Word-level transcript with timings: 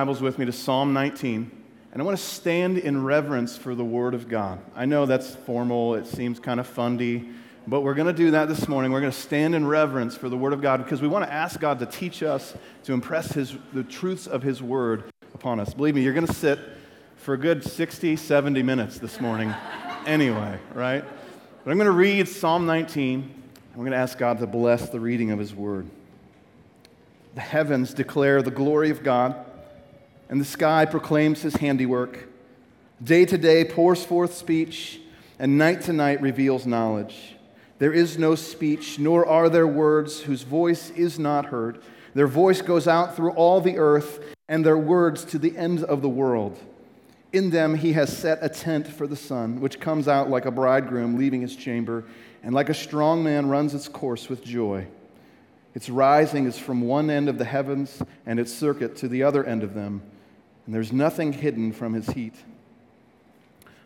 Bibles 0.00 0.22
with 0.22 0.38
me 0.38 0.46
to 0.46 0.52
Psalm 0.52 0.94
19, 0.94 1.50
and 1.92 2.00
I 2.00 2.06
want 2.06 2.16
to 2.16 2.24
stand 2.24 2.78
in 2.78 3.04
reverence 3.04 3.58
for 3.58 3.74
the 3.74 3.84
Word 3.84 4.14
of 4.14 4.30
God. 4.30 4.58
I 4.74 4.86
know 4.86 5.04
that's 5.04 5.34
formal, 5.34 5.94
it 5.94 6.06
seems 6.06 6.40
kind 6.40 6.58
of 6.58 6.66
fundy, 6.66 7.28
but 7.66 7.82
we're 7.82 7.92
going 7.92 8.06
to 8.06 8.14
do 8.14 8.30
that 8.30 8.48
this 8.48 8.66
morning. 8.66 8.92
We're 8.92 9.02
going 9.02 9.12
to 9.12 9.18
stand 9.18 9.54
in 9.54 9.66
reverence 9.66 10.16
for 10.16 10.30
the 10.30 10.38
Word 10.38 10.54
of 10.54 10.62
God 10.62 10.82
because 10.82 11.02
we 11.02 11.08
want 11.08 11.26
to 11.26 11.30
ask 11.30 11.60
God 11.60 11.80
to 11.80 11.84
teach 11.84 12.22
us 12.22 12.54
to 12.84 12.94
impress 12.94 13.32
his, 13.32 13.54
the 13.74 13.84
truths 13.84 14.26
of 14.26 14.42
His 14.42 14.62
Word 14.62 15.04
upon 15.34 15.60
us. 15.60 15.74
Believe 15.74 15.94
me, 15.94 16.02
you're 16.02 16.14
going 16.14 16.26
to 16.26 16.32
sit 16.32 16.58
for 17.16 17.34
a 17.34 17.38
good 17.38 17.62
60, 17.62 18.16
70 18.16 18.62
minutes 18.62 18.98
this 18.98 19.20
morning 19.20 19.52
anyway, 20.06 20.58
right? 20.72 21.04
But 21.62 21.70
I'm 21.70 21.76
going 21.76 21.84
to 21.84 21.90
read 21.90 22.26
Psalm 22.26 22.64
19, 22.64 23.20
and 23.20 23.32
we're 23.74 23.84
going 23.84 23.92
to 23.92 23.98
ask 23.98 24.16
God 24.16 24.38
to 24.38 24.46
bless 24.46 24.88
the 24.88 24.98
reading 24.98 25.30
of 25.30 25.38
His 25.38 25.54
Word. 25.54 25.86
The 27.34 27.42
heavens 27.42 27.92
declare 27.92 28.40
the 28.40 28.50
glory 28.50 28.88
of 28.88 29.02
God 29.02 29.36
and 30.30 30.40
the 30.40 30.44
sky 30.44 30.86
proclaims 30.86 31.42
his 31.42 31.56
handiwork. 31.56 32.28
Day 33.02 33.24
to 33.24 33.36
day 33.36 33.64
pours 33.64 34.04
forth 34.04 34.32
speech, 34.32 35.00
and 35.40 35.58
night 35.58 35.82
to 35.82 35.92
night 35.92 36.22
reveals 36.22 36.66
knowledge. 36.66 37.34
There 37.80 37.92
is 37.92 38.16
no 38.16 38.36
speech, 38.36 38.98
nor 38.98 39.26
are 39.26 39.48
there 39.48 39.66
words 39.66 40.20
whose 40.20 40.42
voice 40.42 40.90
is 40.90 41.18
not 41.18 41.46
heard. 41.46 41.82
Their 42.14 42.28
voice 42.28 42.62
goes 42.62 42.86
out 42.86 43.16
through 43.16 43.32
all 43.32 43.60
the 43.60 43.78
earth, 43.78 44.20
and 44.48 44.64
their 44.64 44.78
words 44.78 45.24
to 45.26 45.38
the 45.38 45.56
end 45.56 45.82
of 45.82 46.00
the 46.00 46.08
world. 46.08 46.58
In 47.32 47.50
them 47.50 47.74
he 47.74 47.94
has 47.94 48.16
set 48.16 48.38
a 48.40 48.48
tent 48.48 48.86
for 48.86 49.08
the 49.08 49.16
sun, 49.16 49.60
which 49.60 49.80
comes 49.80 50.06
out 50.06 50.30
like 50.30 50.44
a 50.44 50.50
bridegroom 50.52 51.16
leaving 51.16 51.40
his 51.40 51.56
chamber, 51.56 52.04
and 52.44 52.54
like 52.54 52.68
a 52.68 52.74
strong 52.74 53.24
man 53.24 53.48
runs 53.48 53.74
its 53.74 53.88
course 53.88 54.28
with 54.28 54.44
joy. 54.44 54.86
Its 55.74 55.88
rising 55.88 56.46
is 56.46 56.58
from 56.58 56.82
one 56.82 57.10
end 57.10 57.28
of 57.28 57.38
the 57.38 57.44
heavens, 57.44 58.00
and 58.26 58.38
its 58.38 58.52
circuit 58.52 58.96
to 58.98 59.08
the 59.08 59.24
other 59.24 59.42
end 59.44 59.64
of 59.64 59.74
them 59.74 60.02
and 60.66 60.74
there's 60.74 60.92
nothing 60.92 61.32
hidden 61.32 61.72
from 61.72 61.94
his 61.94 62.08
heat. 62.10 62.34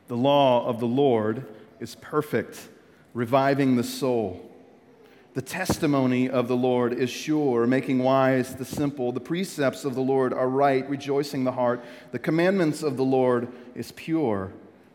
The 0.08 0.16
law 0.16 0.66
of 0.66 0.80
the 0.80 0.86
Lord 0.86 1.46
is 1.80 1.94
perfect, 1.94 2.68
reviving 3.14 3.76
the 3.76 3.84
soul. 3.84 4.50
The 5.34 5.42
testimony 5.42 6.28
of 6.28 6.46
the 6.46 6.56
Lord 6.56 6.92
is 6.92 7.10
sure, 7.10 7.66
making 7.66 8.00
wise 8.00 8.54
the 8.54 8.64
simple. 8.64 9.12
The 9.12 9.20
precepts 9.20 9.84
of 9.84 9.94
the 9.94 10.02
Lord 10.02 10.32
are 10.32 10.48
right, 10.48 10.88
rejoicing 10.88 11.44
the 11.44 11.52
heart. 11.52 11.82
The 12.12 12.18
commandments 12.18 12.82
of 12.82 12.96
the 12.96 13.04
Lord 13.04 13.48
is 13.74 13.90
pure, 13.92 14.52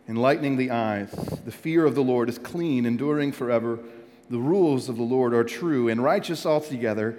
enlightening 0.08 0.58
the 0.58 0.72
eyes. 0.72 1.12
The 1.44 1.52
fear 1.52 1.86
of 1.86 1.96
the 1.96 2.04
Lord 2.04 2.30
is 2.30 2.38
clean, 2.38 2.86
enduring 2.86 3.32
forever. 3.32 3.80
The 4.30 4.38
rules 4.38 4.90
of 4.90 4.96
the 4.96 5.04
Lord 5.04 5.34
are 5.34 5.44
true 5.44 5.90
and 5.90 6.04
righteous 6.04 6.46
altogether, 6.46 7.18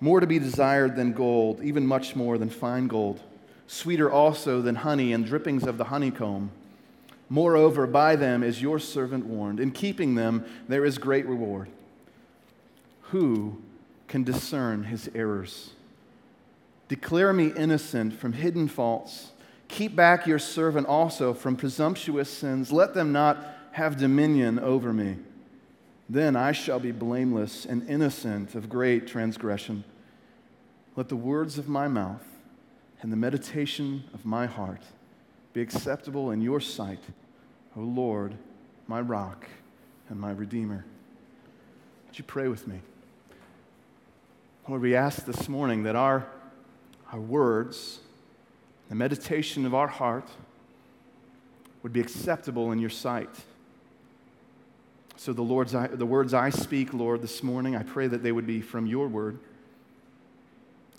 more 0.00 0.20
to 0.20 0.26
be 0.26 0.38
desired 0.38 0.96
than 0.96 1.12
gold, 1.12 1.62
even 1.62 1.86
much 1.86 2.16
more 2.16 2.38
than 2.38 2.48
fine 2.48 2.88
gold 2.88 3.20
sweeter 3.66 4.10
also 4.10 4.60
than 4.62 4.76
honey 4.76 5.12
and 5.12 5.26
drippings 5.26 5.64
of 5.64 5.78
the 5.78 5.84
honeycomb. 5.84 6.50
Moreover, 7.28 7.86
by 7.86 8.16
them 8.16 8.42
is 8.42 8.62
your 8.62 8.78
servant 8.78 9.26
warned. 9.26 9.58
In 9.58 9.72
keeping 9.72 10.14
them, 10.14 10.44
there 10.68 10.84
is 10.84 10.98
great 10.98 11.26
reward. 11.26 11.68
Who 13.10 13.60
can 14.08 14.22
discern 14.22 14.84
his 14.84 15.10
errors? 15.14 15.70
Declare 16.88 17.32
me 17.32 17.52
innocent 17.56 18.14
from 18.14 18.32
hidden 18.32 18.68
faults. 18.68 19.32
Keep 19.68 19.96
back 19.96 20.26
your 20.26 20.38
servant 20.38 20.86
also 20.86 21.34
from 21.34 21.56
presumptuous 21.56 22.30
sins. 22.30 22.70
Let 22.70 22.94
them 22.94 23.10
not 23.10 23.44
have 23.72 23.96
dominion 23.96 24.60
over 24.60 24.92
me. 24.92 25.16
Then 26.08 26.36
I 26.36 26.52
shall 26.52 26.78
be 26.78 26.92
blameless 26.92 27.66
and 27.66 27.88
innocent 27.90 28.54
of 28.54 28.68
great 28.68 29.08
transgression. 29.08 29.82
Let 30.94 31.08
the 31.08 31.16
words 31.16 31.58
of 31.58 31.68
my 31.68 31.88
mouth 31.88 32.24
and 33.06 33.12
the 33.12 33.16
meditation 33.16 34.02
of 34.14 34.26
my 34.26 34.46
heart 34.46 34.82
be 35.52 35.60
acceptable 35.60 36.32
in 36.32 36.40
your 36.40 36.58
sight, 36.58 36.98
O 37.76 37.80
Lord, 37.80 38.34
my 38.88 39.00
rock 39.00 39.46
and 40.08 40.18
my 40.18 40.32
redeemer. 40.32 40.84
Would 42.08 42.18
you 42.18 42.24
pray 42.24 42.48
with 42.48 42.66
me? 42.66 42.80
Lord, 44.66 44.82
we 44.82 44.96
ask 44.96 45.24
this 45.24 45.48
morning 45.48 45.84
that 45.84 45.94
our, 45.94 46.26
our 47.12 47.20
words, 47.20 48.00
the 48.88 48.96
meditation 48.96 49.64
of 49.66 49.72
our 49.72 49.86
heart, 49.86 50.28
would 51.84 51.92
be 51.92 52.00
acceptable 52.00 52.72
in 52.72 52.80
your 52.80 52.90
sight. 52.90 53.30
So, 55.14 55.32
the, 55.32 55.42
Lord's, 55.42 55.76
the 55.92 56.06
words 56.06 56.34
I 56.34 56.50
speak, 56.50 56.92
Lord, 56.92 57.22
this 57.22 57.44
morning, 57.44 57.76
I 57.76 57.84
pray 57.84 58.08
that 58.08 58.24
they 58.24 58.32
would 58.32 58.48
be 58.48 58.60
from 58.60 58.84
your 58.84 59.06
word 59.06 59.38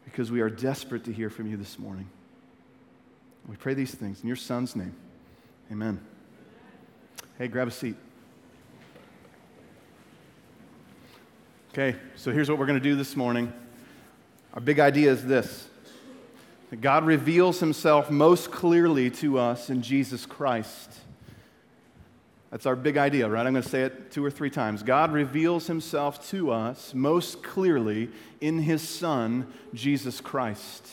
because 0.09 0.31
we 0.31 0.39
are 0.39 0.49
desperate 0.49 1.03
to 1.03 1.11
hear 1.11 1.29
from 1.29 1.51
you 1.51 1.57
this 1.57 1.77
morning. 1.77 2.09
We 3.45 3.57
pray 3.57 3.73
these 3.73 3.93
things 3.93 4.21
in 4.21 4.27
your 4.27 4.37
Son's 4.37 4.73
name. 4.73 4.95
Amen. 5.69 5.99
Hey, 7.37 7.49
grab 7.49 7.67
a 7.67 7.71
seat. 7.71 7.97
Okay, 11.73 11.97
so 12.15 12.31
here's 12.31 12.49
what 12.49 12.57
we're 12.57 12.65
going 12.65 12.79
to 12.79 12.83
do 12.83 12.95
this 12.95 13.17
morning. 13.17 13.51
Our 14.53 14.61
big 14.61 14.79
idea 14.79 15.11
is 15.11 15.25
this 15.25 15.67
that 16.69 16.79
God 16.79 17.05
reveals 17.05 17.59
himself 17.59 18.09
most 18.09 18.49
clearly 18.49 19.09
to 19.09 19.37
us 19.37 19.69
in 19.69 19.81
Jesus 19.81 20.25
Christ. 20.25 20.91
That's 22.57 22.65
our 22.65 22.75
big 22.75 22.97
idea, 22.97 23.29
right? 23.29 23.45
I'm 23.45 23.53
going 23.53 23.61
to 23.61 23.69
say 23.69 23.83
it 23.83 24.09
two 24.09 24.25
or 24.25 24.31
three 24.31 24.49
times. 24.49 24.81
God 24.81 25.13
reveals 25.13 25.67
himself 25.67 26.27
to 26.31 26.49
us 26.49 26.91
most 26.95 27.43
clearly 27.43 28.09
in 28.41 28.57
his 28.57 28.81
Son, 28.81 29.45
Jesus 29.75 30.19
Christ. 30.19 30.89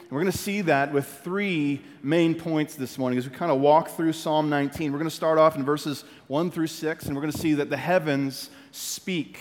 And 0.00 0.10
we're 0.10 0.22
going 0.22 0.32
to 0.32 0.36
see 0.36 0.62
that 0.62 0.92
with 0.92 1.06
three 1.06 1.80
main 2.02 2.34
points 2.34 2.74
this 2.74 2.98
morning 2.98 3.20
as 3.20 3.28
we 3.28 3.32
kind 3.36 3.52
of 3.52 3.60
walk 3.60 3.90
through 3.90 4.14
Psalm 4.14 4.50
19. 4.50 4.90
We're 4.90 4.98
going 4.98 5.08
to 5.08 5.14
start 5.14 5.38
off 5.38 5.54
in 5.54 5.64
verses 5.64 6.02
1 6.26 6.50
through 6.50 6.66
6, 6.66 7.06
and 7.06 7.14
we're 7.14 7.22
going 7.22 7.32
to 7.32 7.38
see 7.38 7.54
that 7.54 7.70
the 7.70 7.76
heavens 7.76 8.50
speak, 8.72 9.38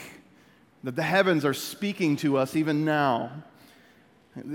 that 0.83 0.95
the 0.95 1.01
heavens 1.01 1.43
are 1.45 1.53
speaking 1.55 2.15
to 2.17 2.37
us 2.37 2.55
even 2.55 2.85
now. 2.85 3.31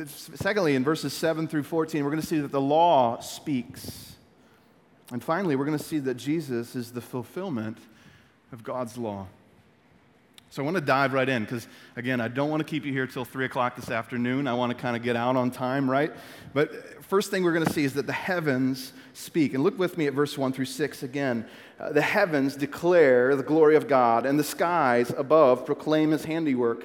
Secondly, 0.07 0.77
in 0.77 0.85
verses 0.85 1.13
7 1.13 1.49
through 1.49 1.65
14, 1.65 2.05
we're 2.05 2.11
going 2.11 2.23
to 2.23 2.27
see 2.29 2.39
that 2.39 2.53
the 2.53 2.61
law 2.61 3.19
speaks. 3.19 4.11
And 5.13 5.23
finally, 5.23 5.57
we're 5.57 5.65
going 5.65 5.79
to 5.79 5.85
see 5.85 5.99
that 6.01 6.15
Jesus 6.15 6.77
is 6.77 6.93
the 6.93 7.01
fulfillment 7.01 7.79
of 8.53 8.63
God's 8.63 8.97
law. 8.97 9.27
So 10.53 10.63
I 10.63 10.65
want 10.65 10.77
to 10.77 10.81
dive 10.81 11.13
right 11.13 11.29
in 11.29 11.45
because, 11.45 11.69
again, 11.95 12.21
I 12.21 12.27
don't 12.27 12.51
want 12.51 12.61
to 12.61 12.65
keep 12.65 12.85
you 12.85 12.93
here 12.93 13.07
till 13.07 13.25
3 13.25 13.45
o'clock 13.45 13.77
this 13.77 13.89
afternoon. 13.89 14.49
I 14.49 14.55
want 14.55 14.77
to 14.77 14.81
kind 14.81 14.97
of 14.97 15.03
get 15.03 15.15
out 15.15 15.37
on 15.37 15.53
time, 15.53 15.89
right? 15.89 16.13
But 16.53 17.05
first 17.05 17.31
thing 17.31 17.45
we're 17.45 17.53
going 17.53 17.67
to 17.67 17.73
see 17.73 17.85
is 17.85 17.95
that 17.95 18.09
the 18.09 18.13
heavens 18.13 18.93
speak. 19.13 19.55
And 19.55 19.63
look 19.63 19.79
with 19.79 19.97
me 19.97 20.09
at 20.09 20.13
verse 20.13 20.37
1 20.37 20.53
through 20.53 20.65
6 20.65 21.05
again. 21.05 21.47
Uh, 21.79 21.93
the 21.93 22.03
heavens 22.03 22.57
declare 22.57 23.37
the 23.37 23.45
glory 23.45 23.77
of 23.77 23.87
God, 23.87 24.27
and 24.27 24.39
the 24.41 24.45
skies 24.45 25.13
above 25.17 25.65
proclaim 25.67 26.11
his 26.11 26.25
handiwork. 26.25 26.85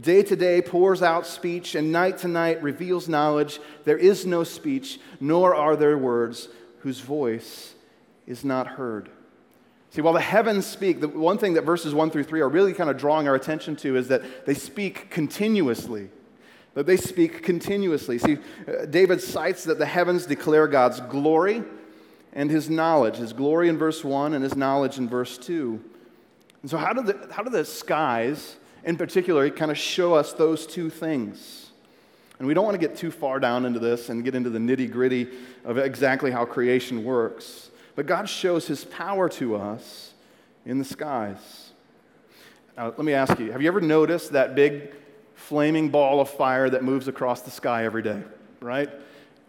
Day 0.00 0.22
to 0.22 0.36
day 0.36 0.62
pours 0.62 1.02
out 1.02 1.26
speech, 1.26 1.74
and 1.74 1.90
night 1.90 2.18
to 2.18 2.28
night 2.28 2.62
reveals 2.62 3.08
knowledge. 3.08 3.58
There 3.84 3.98
is 3.98 4.26
no 4.26 4.44
speech, 4.44 5.00
nor 5.20 5.56
are 5.56 5.74
there 5.74 5.98
words 5.98 6.48
whose 6.86 7.00
voice 7.00 7.74
is 8.28 8.44
not 8.44 8.68
heard. 8.68 9.10
See, 9.90 10.02
while 10.02 10.12
the 10.12 10.20
heavens 10.20 10.64
speak, 10.64 11.00
the 11.00 11.08
one 11.08 11.36
thing 11.36 11.54
that 11.54 11.62
verses 11.62 11.92
1 11.92 12.12
through 12.12 12.22
3 12.22 12.40
are 12.42 12.48
really 12.48 12.72
kind 12.72 12.88
of 12.88 12.96
drawing 12.96 13.26
our 13.26 13.34
attention 13.34 13.74
to 13.78 13.96
is 13.96 14.06
that 14.06 14.46
they 14.46 14.54
speak 14.54 15.10
continuously. 15.10 16.10
That 16.74 16.86
they 16.86 16.96
speak 16.96 17.42
continuously. 17.42 18.18
See, 18.18 18.38
uh, 18.68 18.84
David 18.84 19.20
cites 19.20 19.64
that 19.64 19.80
the 19.80 19.86
heavens 19.86 20.26
declare 20.26 20.68
God's 20.68 21.00
glory 21.00 21.64
and 22.32 22.52
his 22.52 22.70
knowledge, 22.70 23.16
his 23.16 23.32
glory 23.32 23.68
in 23.68 23.76
verse 23.76 24.04
1 24.04 24.32
and 24.32 24.44
his 24.44 24.54
knowledge 24.54 24.96
in 24.96 25.08
verse 25.08 25.38
2. 25.38 25.82
And 26.62 26.70
so, 26.70 26.78
how 26.78 26.92
do 26.92 27.02
the, 27.02 27.32
how 27.32 27.42
do 27.42 27.50
the 27.50 27.64
skies, 27.64 28.58
in 28.84 28.96
particular, 28.96 29.50
kind 29.50 29.72
of 29.72 29.76
show 29.76 30.14
us 30.14 30.32
those 30.34 30.68
two 30.68 30.88
things? 30.88 31.65
And 32.38 32.46
we 32.46 32.54
don't 32.54 32.64
want 32.64 32.74
to 32.74 32.86
get 32.86 32.96
too 32.96 33.10
far 33.10 33.40
down 33.40 33.64
into 33.64 33.78
this 33.78 34.08
and 34.08 34.22
get 34.22 34.34
into 34.34 34.50
the 34.50 34.58
nitty 34.58 34.90
gritty 34.90 35.28
of 35.64 35.78
exactly 35.78 36.30
how 36.30 36.44
creation 36.44 37.04
works. 37.04 37.70
But 37.94 38.06
God 38.06 38.28
shows 38.28 38.66
his 38.66 38.84
power 38.84 39.28
to 39.30 39.56
us 39.56 40.12
in 40.66 40.78
the 40.78 40.84
skies. 40.84 41.70
Now, 42.76 42.88
let 42.88 43.04
me 43.04 43.14
ask 43.14 43.38
you 43.38 43.52
have 43.52 43.62
you 43.62 43.68
ever 43.68 43.80
noticed 43.80 44.32
that 44.32 44.54
big 44.54 44.92
flaming 45.34 45.88
ball 45.88 46.20
of 46.20 46.28
fire 46.28 46.68
that 46.68 46.84
moves 46.84 47.08
across 47.08 47.40
the 47.42 47.50
sky 47.50 47.84
every 47.84 48.02
day, 48.02 48.22
right? 48.60 48.90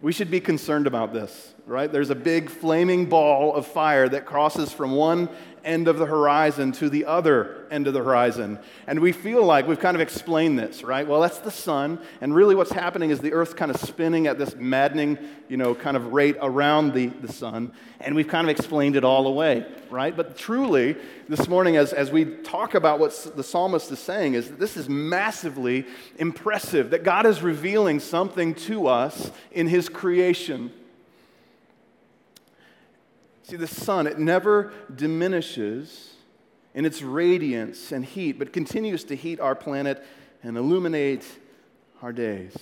We 0.02 0.14
should 0.14 0.30
be 0.30 0.40
concerned 0.40 0.86
about 0.86 1.12
this, 1.12 1.56
right? 1.66 1.92
There's 1.92 2.12
a 2.12 2.16
big 2.16 2.50
flaming 2.50 3.08
ball 3.08 3.56
of 3.56 3.66
fire 3.66 4.08
that 4.10 4.26
crosses 4.26 4.72
from 4.72 4.92
one 4.92 5.28
end 5.64 5.88
of 5.88 5.98
the 5.98 6.06
horizon 6.06 6.72
to 6.74 6.90
the 6.90 7.06
other 7.06 7.66
end 7.70 7.88
of 7.88 7.94
the 7.94 8.04
horizon. 8.04 8.60
And 8.88 9.00
we 9.00 9.12
feel 9.12 9.44
like 9.44 9.68
we've 9.68 9.80
kind 9.80 9.96
of 9.96 10.02
explained 10.02 10.58
this, 10.58 10.84
right? 10.84 11.08
Well, 11.08 11.22
that's 11.22 11.40
the 11.40 11.52
sun, 11.52 12.00
and 12.22 12.34
really 12.34 12.56
what's 12.56 12.72
happening 12.72 13.10
is 13.10 13.20
the 13.20 13.34
earth's 13.34 13.54
kind 13.54 13.72
of 13.72 13.78
spinning 13.78 14.28
at 14.28 14.38
this 14.38 14.56
maddening, 14.56 15.18
you 15.50 15.58
know, 15.58 15.76
kind 15.76 15.98
of 15.98 16.14
rate 16.14 16.38
around 16.42 16.94
the, 16.94 17.08
the 17.08 17.32
sun, 17.32 17.72
and 18.00 18.16
we've 18.16 18.28
kind 18.28 18.50
of 18.50 18.50
explained 18.50 18.96
it 18.96 19.04
all 19.04 19.28
away, 19.28 19.66
right? 19.90 20.16
But 20.16 20.38
truly, 20.38 20.96
this 21.28 21.48
morning, 21.48 21.76
as, 21.76 21.94
as 21.94 22.12
we 22.12 22.26
talk 22.26 22.74
about 22.74 23.00
what 23.00 23.12
the 23.36 23.44
psalmist 23.44 23.92
is 23.92 24.00
saying, 24.00 24.36
is 24.36 24.50
that 24.50 24.60
this 24.60 24.78
is 24.78 24.88
massively 24.88 25.86
impressive, 26.18 26.92
that 26.92 27.04
God 27.04 27.26
is 27.26 27.42
revealing 27.42 28.00
something 28.00 28.56
to 28.56 28.88
us 28.88 29.32
in 29.52 29.68
his 29.68 29.90
creation. 29.90 30.72
See, 33.48 33.56
the 33.56 33.66
sun, 33.66 34.08
it 34.08 34.20
never 34.20 34.74
diminishes 34.94 36.16
in 36.74 36.84
its 36.84 37.02
radiance 37.02 37.94
and 37.94 38.04
heat, 38.04 38.34
but 38.38 38.52
continues 38.52 39.06
to 39.06 39.16
heat 39.16 39.40
our 39.40 39.56
planet 39.56 40.06
and 40.44 40.58
illuminate 40.58 41.26
our 42.02 42.12
days. 42.12 42.54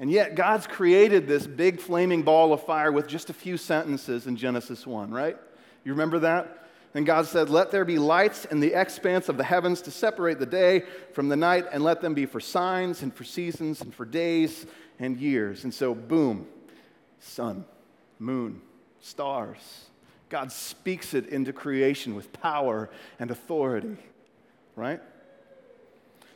And 0.00 0.10
yet, 0.10 0.34
God's 0.34 0.66
created 0.66 1.28
this 1.28 1.46
big 1.46 1.78
flaming 1.78 2.22
ball 2.24 2.52
of 2.52 2.66
fire 2.66 2.90
with 2.90 3.06
just 3.06 3.30
a 3.30 3.32
few 3.32 3.56
sentences 3.56 4.26
in 4.26 4.34
Genesis 4.34 4.84
1, 4.84 5.12
right? 5.12 5.36
You 5.84 5.92
remember 5.92 6.18
that? 6.18 6.66
And 6.92 7.06
God 7.06 7.26
said, 7.26 7.48
Let 7.48 7.70
there 7.70 7.84
be 7.84 8.00
lights 8.00 8.44
in 8.44 8.58
the 8.58 8.74
expanse 8.74 9.28
of 9.28 9.36
the 9.36 9.44
heavens 9.44 9.80
to 9.82 9.92
separate 9.92 10.40
the 10.40 10.46
day 10.46 10.82
from 11.12 11.28
the 11.28 11.36
night, 11.36 11.66
and 11.70 11.84
let 11.84 12.00
them 12.00 12.14
be 12.14 12.26
for 12.26 12.40
signs 12.40 13.02
and 13.02 13.14
for 13.14 13.22
seasons 13.22 13.80
and 13.80 13.94
for 13.94 14.04
days 14.04 14.66
and 14.98 15.16
years. 15.18 15.62
And 15.62 15.72
so, 15.72 15.94
boom, 15.94 16.48
sun, 17.20 17.64
moon, 18.18 18.60
stars 19.00 19.86
God 20.32 20.50
speaks 20.50 21.12
it 21.12 21.28
into 21.28 21.52
creation 21.52 22.14
with 22.14 22.32
power 22.32 22.88
and 23.18 23.30
authority, 23.30 23.98
right? 24.76 24.98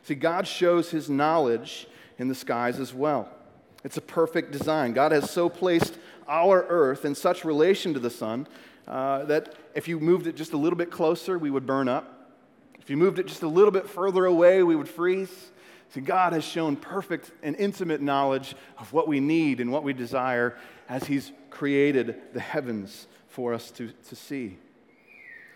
See, 0.03 0.13
God 0.13 0.47
shows 0.47 0.91
his 0.91 1.09
knowledge 1.09 1.87
in 2.19 2.27
the 2.27 2.35
skies 2.35 2.79
as 2.79 2.93
well. 2.93 3.27
It's 3.83 3.97
a 3.97 4.01
perfect 4.01 4.51
design. 4.51 4.93
God 4.93 5.13
has 5.13 5.31
so 5.31 5.49
placed 5.49 5.97
our 6.27 6.63
earth 6.69 7.05
in 7.05 7.15
such 7.15 7.43
relation 7.43 7.95
to 7.95 7.99
the 7.99 8.11
sun 8.11 8.47
uh, 8.87 9.23
that 9.23 9.55
if 9.73 9.87
you 9.87 9.99
moved 9.99 10.27
it 10.27 10.35
just 10.35 10.53
a 10.53 10.57
little 10.57 10.77
bit 10.77 10.91
closer, 10.91 11.39
we 11.39 11.49
would 11.49 11.65
burn 11.65 11.89
up. 11.89 12.35
If 12.79 12.91
you 12.91 12.97
moved 12.97 13.17
it 13.17 13.25
just 13.25 13.41
a 13.41 13.47
little 13.47 13.71
bit 13.71 13.89
further 13.89 14.25
away, 14.25 14.61
we 14.61 14.75
would 14.75 14.89
freeze. 14.89 15.49
See, 15.89 16.01
God 16.01 16.33
has 16.33 16.43
shown 16.43 16.75
perfect 16.75 17.31
and 17.41 17.55
intimate 17.55 18.01
knowledge 18.01 18.53
of 18.77 18.93
what 18.93 19.07
we 19.07 19.19
need 19.19 19.59
and 19.59 19.71
what 19.71 19.83
we 19.83 19.93
desire 19.93 20.55
as 20.87 21.05
He's 21.05 21.31
created 21.49 22.21
the 22.33 22.39
heavens 22.39 23.07
for 23.37 23.53
us 23.53 23.69
to, 23.69 23.91
to 24.09 24.15
see. 24.15 24.57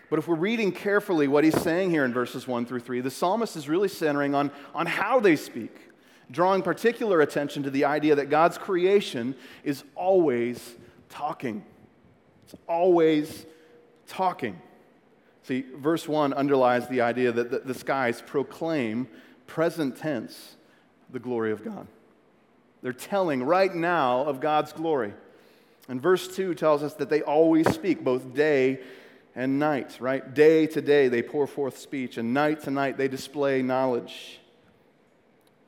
But 0.08 0.20
if 0.20 0.28
we're 0.28 0.36
reading 0.36 0.70
carefully 0.70 1.26
what 1.26 1.42
he's 1.42 1.60
saying 1.60 1.90
here 1.90 2.04
in 2.04 2.12
verses 2.12 2.46
1 2.46 2.64
through 2.64 2.78
3, 2.78 3.00
the 3.00 3.10
psalmist 3.10 3.56
is 3.56 3.68
really 3.68 3.88
centering 3.88 4.36
on, 4.36 4.52
on 4.72 4.86
how 4.86 5.18
they 5.18 5.34
speak, 5.34 5.76
drawing 6.30 6.62
particular 6.62 7.22
attention 7.22 7.64
to 7.64 7.70
the 7.70 7.84
idea 7.84 8.14
that 8.14 8.30
God's 8.30 8.56
creation 8.56 9.34
is 9.64 9.82
always 9.96 10.76
talking. 11.08 11.64
It's 12.44 12.54
always 12.68 13.46
talking. 14.06 14.62
See, 15.42 15.64
verse 15.74 16.06
1 16.06 16.34
underlies 16.34 16.86
the 16.86 17.00
idea 17.00 17.32
that 17.32 17.50
the, 17.50 17.58
the 17.58 17.74
skies 17.74 18.22
proclaim, 18.24 19.08
present 19.48 19.96
tense, 19.96 20.54
the 21.10 21.18
glory 21.18 21.50
of 21.50 21.64
God. 21.64 21.88
They're 22.80 22.92
telling 22.92 23.42
right 23.42 23.74
now 23.74 24.22
of 24.22 24.38
God's 24.38 24.72
glory. 24.72 25.14
And 25.88 26.00
verse 26.00 26.28
2 26.28 26.54
tells 26.54 26.82
us 26.82 26.94
that 26.94 27.10
they 27.10 27.22
always 27.22 27.68
speak, 27.72 28.04
both 28.04 28.34
day 28.34 28.80
and 29.34 29.58
night, 29.58 29.96
right? 30.00 30.32
Day 30.32 30.66
to 30.68 30.80
day 30.80 31.08
they 31.08 31.22
pour 31.22 31.46
forth 31.46 31.78
speech, 31.78 32.18
and 32.18 32.32
night 32.32 32.62
to 32.64 32.70
night 32.70 32.96
they 32.96 33.08
display 33.08 33.62
knowledge. 33.62 34.40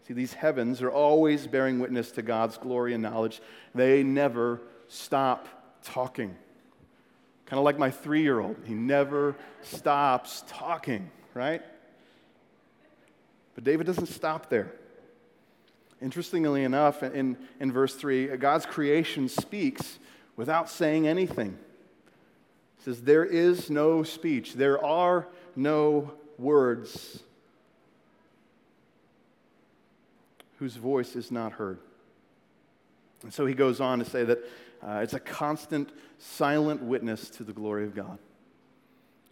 See, 0.06 0.14
these 0.14 0.34
heavens 0.34 0.82
are 0.82 0.90
always 0.90 1.46
bearing 1.46 1.78
witness 1.78 2.10
to 2.12 2.22
God's 2.22 2.58
glory 2.58 2.92
and 2.92 3.02
knowledge. 3.02 3.40
They 3.74 4.02
never 4.02 4.60
stop 4.88 5.48
talking. 5.82 6.36
Kind 7.46 7.58
of 7.58 7.64
like 7.64 7.78
my 7.78 7.90
three 7.90 8.22
year 8.22 8.40
old, 8.40 8.56
he 8.64 8.74
never 8.74 9.34
stops 9.62 10.44
talking, 10.46 11.10
right? 11.32 11.62
But 13.54 13.64
David 13.64 13.86
doesn't 13.86 14.06
stop 14.06 14.50
there. 14.50 14.72
Interestingly 16.04 16.64
enough, 16.64 17.02
in, 17.02 17.38
in 17.60 17.72
verse 17.72 17.94
3, 17.94 18.36
God's 18.36 18.66
creation 18.66 19.26
speaks 19.26 19.98
without 20.36 20.68
saying 20.68 21.08
anything. 21.08 21.56
He 22.76 22.84
says, 22.84 23.00
There 23.00 23.24
is 23.24 23.70
no 23.70 24.02
speech, 24.02 24.52
there 24.52 24.84
are 24.84 25.26
no 25.56 26.12
words 26.38 27.22
whose 30.58 30.76
voice 30.76 31.16
is 31.16 31.30
not 31.30 31.52
heard. 31.52 31.78
And 33.22 33.32
so 33.32 33.46
he 33.46 33.54
goes 33.54 33.80
on 33.80 33.98
to 34.00 34.04
say 34.04 34.24
that 34.24 34.38
uh, 34.86 35.00
it's 35.02 35.14
a 35.14 35.20
constant, 35.20 35.88
silent 36.18 36.82
witness 36.82 37.30
to 37.30 37.44
the 37.44 37.54
glory 37.54 37.84
of 37.84 37.94
God. 37.94 38.18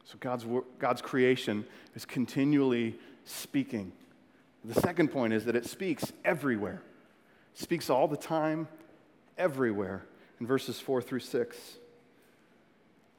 So 0.07 0.17
God's, 0.19 0.47
God's 0.79 1.03
creation 1.03 1.67
is 1.95 2.07
continually 2.07 2.99
speaking. 3.27 3.93
The 4.65 4.81
second 4.81 5.09
point 5.09 5.33
is 5.33 5.45
that 5.47 5.57
it 5.57 5.67
speaks 5.67 6.13
everywhere. 6.25 6.83
It 7.55 7.61
speaks 7.61 7.91
all 7.91 8.07
the 8.07 8.17
time, 8.17 8.69
everywhere, 9.37 10.05
in 10.41 10.47
verses 10.47 10.79
4 10.79 11.03
through 11.03 11.21
6. 11.21 11.57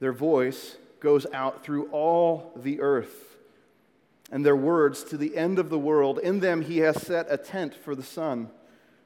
Their 0.00 0.12
voice 0.12 0.76
goes 1.00 1.26
out 1.32 1.62
through 1.62 1.88
all 1.90 2.52
the 2.56 2.80
earth, 2.80 3.36
and 4.32 4.44
their 4.44 4.56
words 4.56 5.04
to 5.04 5.18
the 5.18 5.36
end 5.36 5.58
of 5.58 5.68
the 5.68 5.78
world. 5.78 6.18
In 6.18 6.40
them 6.40 6.62
he 6.62 6.78
has 6.78 7.00
set 7.02 7.26
a 7.28 7.36
tent 7.36 7.74
for 7.74 7.94
the 7.94 8.02
sun, 8.02 8.48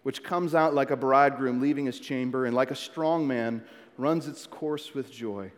which 0.04 0.22
comes 0.22 0.54
out 0.54 0.74
like 0.74 0.92
a 0.92 0.96
bridegroom 0.96 1.60
leaving 1.60 1.86
his 1.86 1.98
chamber, 1.98 2.46
and 2.46 2.54
like 2.54 2.70
a 2.70 2.76
strong 2.76 3.26
man 3.26 3.64
runs 3.96 4.28
its 4.28 4.46
course 4.46 4.94
with 4.94 5.10
joy. 5.10 5.50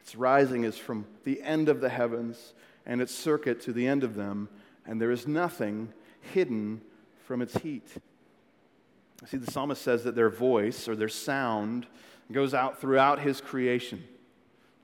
Its 0.00 0.14
rising 0.14 0.62
is 0.62 0.78
from 0.78 1.06
the 1.24 1.42
end 1.42 1.68
of 1.68 1.80
the 1.80 1.88
heavens, 1.88 2.54
and 2.86 3.02
its 3.02 3.14
circuit 3.14 3.60
to 3.62 3.72
the 3.72 3.86
end 3.86 4.04
of 4.04 4.14
them 4.14 4.48
and 4.88 5.00
there 5.00 5.12
is 5.12 5.28
nothing 5.28 5.92
hidden 6.32 6.80
from 7.26 7.42
its 7.42 7.56
heat. 7.58 7.86
See, 9.26 9.36
the 9.36 9.50
psalmist 9.50 9.82
says 9.82 10.04
that 10.04 10.14
their 10.14 10.30
voice 10.30 10.88
or 10.88 10.96
their 10.96 11.08
sound 11.08 11.86
goes 12.32 12.54
out 12.54 12.80
throughout 12.80 13.20
his 13.20 13.40
creation 13.40 14.02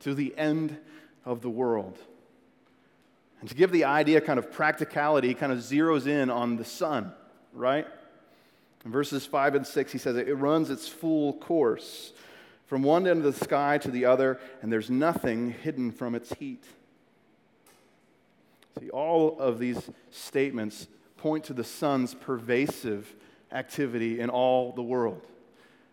to 0.01 0.15
the 0.15 0.37
end 0.37 0.77
of 1.25 1.41
the 1.41 1.51
world. 1.51 1.99
And 3.41 3.49
to 3.49 3.55
give 3.55 3.73
the 3.73 3.85
idea 3.85 4.21
kind 4.21 4.39
of 4.39 4.53
practicality, 4.53 5.33
kind 5.35 5.53
of 5.53 5.59
zeroes 5.59 6.07
in 6.07 6.31
on 6.31 6.57
the 6.57 6.65
sun, 6.65 7.13
right? 7.53 7.87
In 8.85 8.91
verses 8.91 9.25
5 9.25 9.55
and 9.55 9.67
6, 9.67 9.93
he 9.93 9.99
says 9.99 10.17
it 10.17 10.37
runs 10.37 10.69
its 10.69 10.87
full 10.87 11.35
course 11.35 12.13
from 12.67 12.83
one 12.83 13.07
end 13.07 13.25
of 13.25 13.39
the 13.39 13.45
sky 13.45 13.79
to 13.79 13.91
the 13.91 14.05
other, 14.05 14.39
and 14.61 14.73
there's 14.73 14.91
nothing 14.91 15.51
hidden 15.51 15.93
from 15.93 16.15
its 16.15 16.33
heat. 16.35 16.65
See, 18.81 18.91
all 18.91 19.39
of 19.39 19.59
these 19.59 19.91
statements 20.11 20.89
point 21.17 21.45
to 21.45 21.55
the 21.55 21.65
sun's 21.65 22.15
pervasive 22.15 23.15
activity 23.53 24.21
in 24.21 24.31
all 24.31 24.73
the 24.73 24.83
world. 24.83 25.23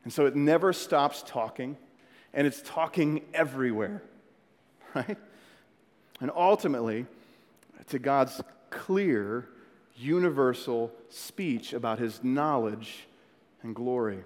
And 0.03 0.11
so 0.11 0.25
it 0.25 0.35
never 0.35 0.73
stops 0.73 1.23
talking, 1.25 1.77
and 2.33 2.47
it's 2.47 2.61
talking 2.63 3.21
everywhere, 3.33 4.01
right? 4.95 5.17
And 6.19 6.31
ultimately, 6.35 7.05
to 7.89 7.99
God's 7.99 8.41
clear, 8.69 9.47
universal 9.95 10.91
speech 11.09 11.73
about 11.73 11.99
his 11.99 12.23
knowledge 12.23 13.07
and 13.61 13.75
glory. 13.75 14.23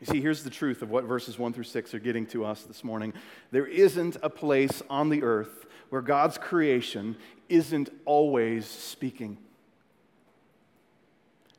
You 0.00 0.06
see, 0.06 0.20
here's 0.20 0.42
the 0.42 0.50
truth 0.50 0.82
of 0.82 0.90
what 0.90 1.04
verses 1.04 1.38
1 1.38 1.52
through 1.52 1.64
6 1.64 1.94
are 1.94 2.00
getting 2.00 2.26
to 2.26 2.44
us 2.44 2.62
this 2.62 2.82
morning. 2.82 3.12
There 3.50 3.66
isn't 3.66 4.16
a 4.22 4.30
place 4.30 4.82
on 4.90 5.10
the 5.10 5.22
earth 5.22 5.66
where 5.92 6.00
God's 6.00 6.38
creation 6.38 7.18
isn't 7.50 7.90
always 8.06 8.64
speaking. 8.64 9.36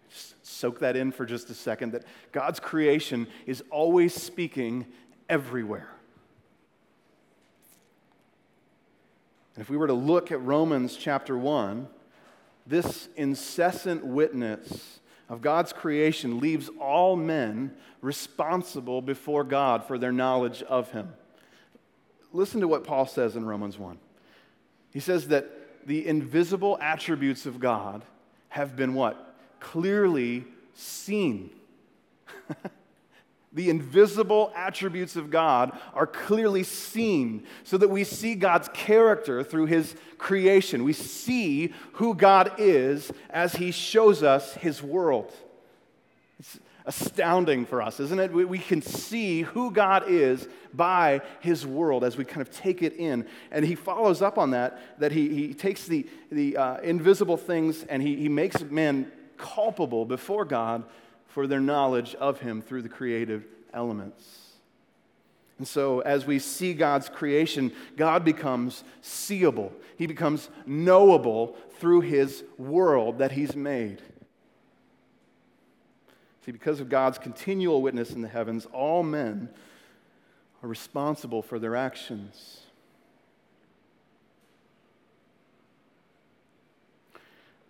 Just 0.10 0.44
soak 0.44 0.80
that 0.80 0.96
in 0.96 1.12
for 1.12 1.24
just 1.24 1.52
a 1.52 1.54
second 1.54 1.92
that 1.92 2.04
God's 2.32 2.60
creation 2.60 3.28
is 3.46 3.64
always 3.70 4.12
speaking 4.12 4.88
everywhere. 5.30 5.88
And 9.54 9.62
if 9.62 9.70
we 9.70 9.78
were 9.78 9.86
to 9.86 9.94
look 9.94 10.32
at 10.32 10.42
Romans 10.42 10.98
chapter 10.98 11.38
1, 11.38 11.88
this 12.66 13.10
incessant 13.16 14.04
witness 14.04 15.00
of 15.30 15.44
God's 15.44 15.74
creation 15.74 16.40
leaves 16.40 16.72
all 16.80 17.16
men 17.16 17.72
responsible 18.02 19.04
before 19.04 19.44
God 19.44 19.86
for 19.86 20.00
their 20.00 20.12
knowledge 20.12 20.64
of 20.64 20.90
Him. 20.90 21.14
Listen 22.32 22.62
to 22.62 22.68
what 22.68 22.84
Paul 22.84 23.06
says 23.06 23.36
in 23.36 23.46
Romans 23.46 23.78
1. 23.78 24.00
He 24.94 25.00
says 25.00 25.28
that 25.30 25.50
the 25.86 26.08
invisible 26.08 26.78
attributes 26.80 27.46
of 27.46 27.60
God 27.60 28.06
have 28.50 28.76
been 28.76 28.94
what? 28.94 29.36
Clearly 29.60 30.46
seen. 30.74 31.50
The 33.54 33.70
invisible 33.70 34.52
attributes 34.56 35.16
of 35.16 35.30
God 35.30 35.78
are 35.94 36.08
clearly 36.08 36.64
seen 36.64 37.46
so 37.64 37.78
that 37.78 37.90
we 37.90 38.04
see 38.04 38.34
God's 38.34 38.68
character 38.74 39.44
through 39.44 39.68
His 39.68 39.96
creation. 40.18 40.84
We 40.84 40.94
see 40.94 41.72
who 41.94 42.16
God 42.16 42.54
is 42.58 43.12
as 43.30 43.56
He 43.56 43.70
shows 43.70 44.24
us 44.24 44.56
His 44.56 44.82
world. 44.82 45.32
It's 46.40 46.60
astounding 46.86 47.66
for 47.66 47.82
us, 47.82 48.00
isn't 48.00 48.20
it? 48.20 48.32
We, 48.32 48.60
can 48.60 48.82
see 48.82 49.42
who 49.42 49.72
God 49.72 50.04
is 50.08 50.48
by 50.74 51.22
His 51.40 51.66
world 51.66 52.04
as 52.04 52.18
we 52.18 52.26
kind 52.26 52.42
of 52.42 52.52
take 52.52 52.82
it 52.82 52.94
in. 52.94 53.26
And 53.52 53.66
He 53.66 53.76
follows 53.76 54.22
up 54.22 54.38
on 54.38 54.52
that, 54.52 55.00
that 55.00 55.12
He, 55.12 55.30
he 55.30 55.54
takes 55.54 55.86
the, 55.86 56.08
the 56.32 56.58
uh, 56.58 56.78
invisible 56.82 57.38
things 57.38 57.84
and 57.84 58.02
he, 58.02 58.16
he 58.16 58.30
makes 58.30 58.62
man 58.62 59.12
culpable 59.38 60.06
before 60.06 60.46
God 60.46 60.84
for 61.28 61.48
their 61.48 61.62
knowledge 61.62 62.16
of 62.16 62.40
Him 62.42 62.62
through 62.62 62.82
the 62.82 62.90
creative 62.90 63.46
elements. 63.74 64.40
And 65.58 65.68
so, 65.68 66.00
as 66.02 66.26
we 66.26 66.40
see 66.40 66.74
God's 66.74 67.10
creation, 67.10 67.72
God 67.96 68.26
becomes 68.26 68.84
seeable. 69.02 69.72
He 69.98 70.08
becomes 70.08 70.50
knowable 70.66 71.56
through 71.78 72.02
His 72.02 72.44
world 72.58 73.20
that 73.20 73.32
He's 73.32 73.56
made. 73.56 74.02
See, 76.46 76.52
because 76.52 76.82
of 76.82 76.90
God's 76.90 77.18
continual 77.18 77.82
witness 77.82 78.12
in 78.12 78.22
the 78.22 78.28
heavens, 78.28 78.68
all 78.74 79.02
men 79.02 79.50
are 80.62 80.68
responsible 80.68 81.42
for 81.42 81.58
their 81.58 81.76
actions. 81.76 82.60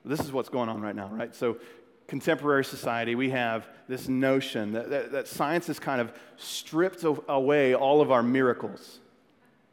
This 0.03 0.19
is 0.19 0.31
what's 0.31 0.49
going 0.49 0.69
on 0.69 0.81
right 0.81 0.95
now, 0.95 1.07
right? 1.07 1.33
So, 1.35 1.57
contemporary 2.07 2.65
society, 2.65 3.15
we 3.15 3.29
have 3.29 3.67
this 3.87 4.09
notion 4.09 4.73
that, 4.73 4.89
that, 4.89 5.11
that 5.11 5.27
science 5.27 5.67
has 5.67 5.79
kind 5.79 6.01
of 6.01 6.11
stripped 6.37 7.03
away 7.03 7.73
all 7.73 8.01
of 8.01 8.11
our 8.11 8.23
miracles, 8.23 8.99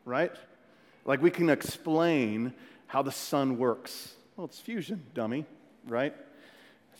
right? 0.04 0.32
Like 1.04 1.22
we 1.22 1.30
can 1.30 1.50
explain 1.50 2.52
how 2.86 3.02
the 3.02 3.12
sun 3.12 3.58
works. 3.58 4.14
Well, 4.36 4.44
it's 4.44 4.60
fusion, 4.60 5.02
dummy, 5.14 5.46
right? 5.88 6.14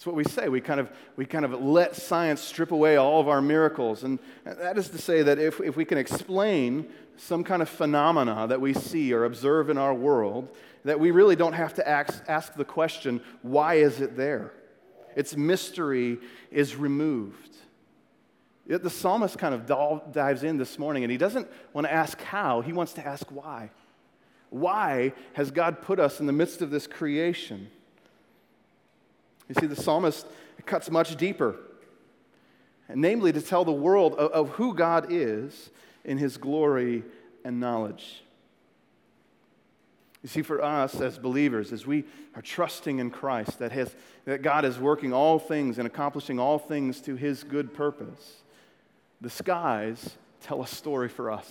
That's 0.00 0.06
what 0.06 0.16
we 0.16 0.24
say. 0.24 0.48
We 0.48 0.62
kind 0.62 0.80
of, 0.80 0.90
we 1.16 1.26
kind 1.26 1.44
of 1.44 1.52
let 1.60 1.94
science 1.94 2.40
strip 2.40 2.72
away 2.72 2.96
all 2.96 3.20
of 3.20 3.28
our 3.28 3.42
miracles. 3.42 4.02
And 4.02 4.18
that 4.46 4.78
is 4.78 4.88
to 4.88 4.98
say 4.98 5.22
that 5.22 5.38
if, 5.38 5.60
if 5.60 5.76
we 5.76 5.84
can 5.84 5.98
explain 5.98 6.88
some 7.18 7.44
kind 7.44 7.60
of 7.60 7.68
phenomena 7.68 8.46
that 8.48 8.62
we 8.62 8.72
see 8.72 9.12
or 9.12 9.26
observe 9.26 9.68
in 9.68 9.76
our 9.76 9.92
world, 9.92 10.48
that 10.84 10.98
we 10.98 11.10
really 11.10 11.36
don't 11.36 11.52
have 11.52 11.74
to 11.74 11.86
ask, 11.86 12.24
ask 12.28 12.54
the 12.54 12.64
question, 12.64 13.20
why 13.42 13.74
is 13.74 14.00
it 14.00 14.16
there? 14.16 14.54
its 15.16 15.36
mystery 15.36 16.18
is 16.50 16.76
removed. 16.76 17.56
The 18.66 18.90
psalmist 18.90 19.36
kind 19.38 19.54
of 19.54 19.66
dives 20.12 20.44
in 20.44 20.56
this 20.56 20.78
morning 20.78 21.02
and 21.02 21.10
he 21.10 21.18
doesn't 21.18 21.48
want 21.72 21.86
to 21.86 21.92
ask 21.92 22.20
how, 22.22 22.60
he 22.60 22.72
wants 22.72 22.92
to 22.94 23.06
ask 23.06 23.26
why. 23.30 23.70
Why 24.50 25.12
has 25.34 25.50
God 25.50 25.82
put 25.82 25.98
us 25.98 26.20
in 26.20 26.26
the 26.26 26.32
midst 26.32 26.62
of 26.62 26.70
this 26.70 26.86
creation? 26.86 27.68
You 29.50 29.56
see, 29.58 29.66
the 29.66 29.74
psalmist 29.74 30.28
cuts 30.64 30.88
much 30.92 31.16
deeper, 31.16 31.56
and 32.88 33.00
namely 33.00 33.32
to 33.32 33.40
tell 33.40 33.64
the 33.64 33.72
world 33.72 34.14
of, 34.14 34.30
of 34.30 34.48
who 34.50 34.74
God 34.74 35.08
is 35.10 35.70
in 36.04 36.18
his 36.18 36.36
glory 36.36 37.02
and 37.44 37.58
knowledge. 37.58 38.22
You 40.22 40.28
see, 40.28 40.42
for 40.42 40.62
us 40.62 41.00
as 41.00 41.18
believers, 41.18 41.72
as 41.72 41.84
we 41.84 42.04
are 42.36 42.42
trusting 42.42 43.00
in 43.00 43.10
Christ, 43.10 43.58
that, 43.58 43.72
has, 43.72 43.92
that 44.24 44.42
God 44.42 44.64
is 44.64 44.78
working 44.78 45.12
all 45.12 45.40
things 45.40 45.78
and 45.78 45.86
accomplishing 45.86 46.38
all 46.38 46.60
things 46.60 47.00
to 47.00 47.16
his 47.16 47.42
good 47.42 47.74
purpose, 47.74 48.42
the 49.20 49.30
skies 49.30 50.16
tell 50.42 50.62
a 50.62 50.66
story 50.68 51.08
for 51.08 51.28
us. 51.28 51.50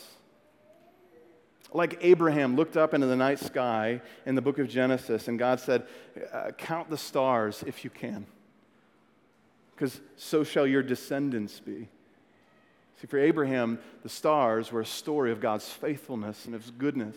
Like 1.71 1.99
Abraham 2.01 2.55
looked 2.55 2.77
up 2.77 2.93
into 2.93 3.07
the 3.07 3.15
night 3.15 3.39
sky 3.39 4.01
in 4.25 4.35
the 4.35 4.41
book 4.41 4.57
of 4.57 4.67
Genesis, 4.67 5.27
and 5.27 5.37
God 5.37 5.59
said, 5.59 5.85
uh, 6.33 6.51
Count 6.57 6.89
the 6.89 6.97
stars 6.97 7.63
if 7.67 7.83
you 7.83 7.89
can, 7.89 8.25
because 9.75 10.01
so 10.15 10.43
shall 10.43 10.65
your 10.65 10.81
descendants 10.81 11.59
be. 11.59 11.87
See, 12.99 13.07
for 13.07 13.19
Abraham, 13.19 13.79
the 14.03 14.09
stars 14.09 14.71
were 14.71 14.81
a 14.81 14.85
story 14.85 15.31
of 15.31 15.39
God's 15.39 15.69
faithfulness 15.69 16.45
and 16.45 16.53
his 16.53 16.71
goodness. 16.71 17.15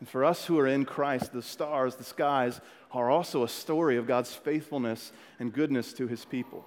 And 0.00 0.08
for 0.08 0.24
us 0.24 0.46
who 0.46 0.58
are 0.58 0.66
in 0.66 0.84
Christ, 0.84 1.32
the 1.32 1.42
stars, 1.42 1.96
the 1.96 2.04
skies, 2.04 2.60
are 2.92 3.10
also 3.10 3.42
a 3.42 3.48
story 3.48 3.96
of 3.96 4.06
God's 4.06 4.32
faithfulness 4.32 5.12
and 5.38 5.52
goodness 5.52 5.92
to 5.94 6.06
his 6.06 6.24
people. 6.24 6.64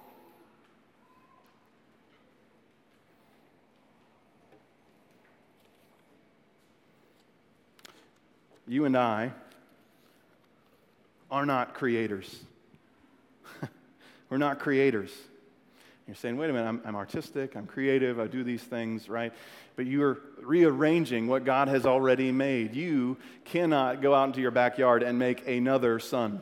You 8.72 8.86
and 8.86 8.96
I 8.96 9.32
are 11.30 11.44
not 11.44 11.74
creators. 11.74 12.40
We're 14.30 14.38
not 14.38 14.60
creators. 14.60 15.12
You're 16.06 16.16
saying, 16.16 16.38
wait 16.38 16.48
a 16.48 16.54
minute, 16.54 16.66
I'm, 16.66 16.80
I'm, 16.86 16.96
artistic, 16.96 17.54
I'm 17.54 17.66
creative, 17.66 18.18
I 18.18 18.28
do 18.28 18.42
these 18.42 18.62
things, 18.62 19.10
right? 19.10 19.34
But 19.76 19.84
you're 19.84 20.20
rearranging 20.40 21.26
what 21.26 21.44
God 21.44 21.68
has 21.68 21.84
already 21.84 22.32
made. 22.32 22.74
You 22.74 23.18
cannot 23.44 24.00
go 24.00 24.14
out 24.14 24.28
into 24.28 24.40
your 24.40 24.50
backyard 24.50 25.02
and 25.02 25.18
make 25.18 25.46
another 25.46 25.98
sun. 25.98 26.40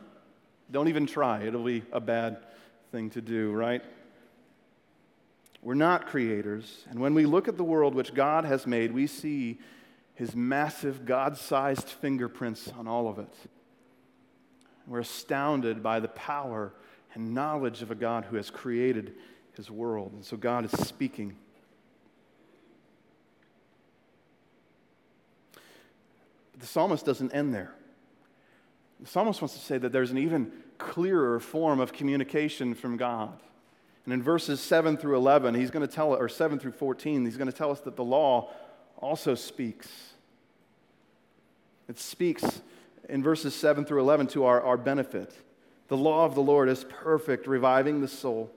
Don't 0.70 0.86
even 0.86 1.06
try, 1.06 1.42
it'll 1.42 1.64
be 1.64 1.82
a 1.90 2.00
bad 2.00 2.36
thing 2.92 3.10
to 3.10 3.20
do, 3.20 3.50
right? 3.50 3.82
We're 5.62 5.74
not 5.74 6.06
creators. 6.06 6.84
And 6.90 7.00
when 7.00 7.12
we 7.12 7.26
look 7.26 7.48
at 7.48 7.56
the 7.56 7.64
world 7.64 7.96
which 7.96 8.14
God 8.14 8.44
has 8.44 8.68
made, 8.68 8.92
we 8.92 9.08
see 9.08 9.58
his 10.20 10.36
massive, 10.36 11.06
God 11.06 11.38
sized 11.38 11.88
fingerprints 11.88 12.70
on 12.78 12.86
all 12.86 13.08
of 13.08 13.18
it. 13.18 13.32
We're 14.86 15.00
astounded 15.00 15.82
by 15.82 15.98
the 15.98 16.08
power 16.08 16.74
and 17.14 17.32
knowledge 17.32 17.80
of 17.80 17.90
a 17.90 17.94
God 17.94 18.26
who 18.26 18.36
has 18.36 18.50
created 18.50 19.14
his 19.54 19.70
world. 19.70 20.12
And 20.12 20.22
so 20.22 20.36
God 20.36 20.66
is 20.66 20.72
speaking. 20.86 21.36
But 26.52 26.60
the 26.60 26.66
psalmist 26.66 27.06
doesn't 27.06 27.32
end 27.32 27.54
there. 27.54 27.74
The 29.00 29.08
psalmist 29.08 29.40
wants 29.40 29.54
to 29.54 29.60
say 29.60 29.78
that 29.78 29.90
there's 29.90 30.10
an 30.10 30.18
even 30.18 30.52
clearer 30.76 31.40
form 31.40 31.80
of 31.80 31.94
communication 31.94 32.74
from 32.74 32.98
God. 32.98 33.40
And 34.04 34.12
in 34.12 34.22
verses 34.22 34.60
7 34.60 34.98
through 34.98 35.16
11, 35.16 35.54
he's 35.54 35.70
going 35.70 35.86
to 35.86 35.90
tell, 35.90 36.14
or 36.14 36.28
7 36.28 36.58
through 36.58 36.72
14, 36.72 37.24
he's 37.24 37.38
going 37.38 37.50
to 37.50 37.56
tell 37.56 37.70
us 37.70 37.80
that 37.80 37.96
the 37.96 38.04
law 38.04 38.50
also 39.00 39.34
speaks. 39.34 39.88
It 41.88 41.98
speaks 41.98 42.62
in 43.08 43.22
verses 43.22 43.54
7 43.54 43.84
through 43.84 44.00
11 44.00 44.28
to 44.28 44.44
our, 44.44 44.60
our 44.62 44.76
benefit. 44.76 45.34
The 45.88 45.96
law 45.96 46.24
of 46.24 46.34
the 46.34 46.42
Lord 46.42 46.68
is 46.68 46.84
perfect, 46.88 47.46
reviving 47.46 48.00
the 48.00 48.08
soul. 48.08 48.50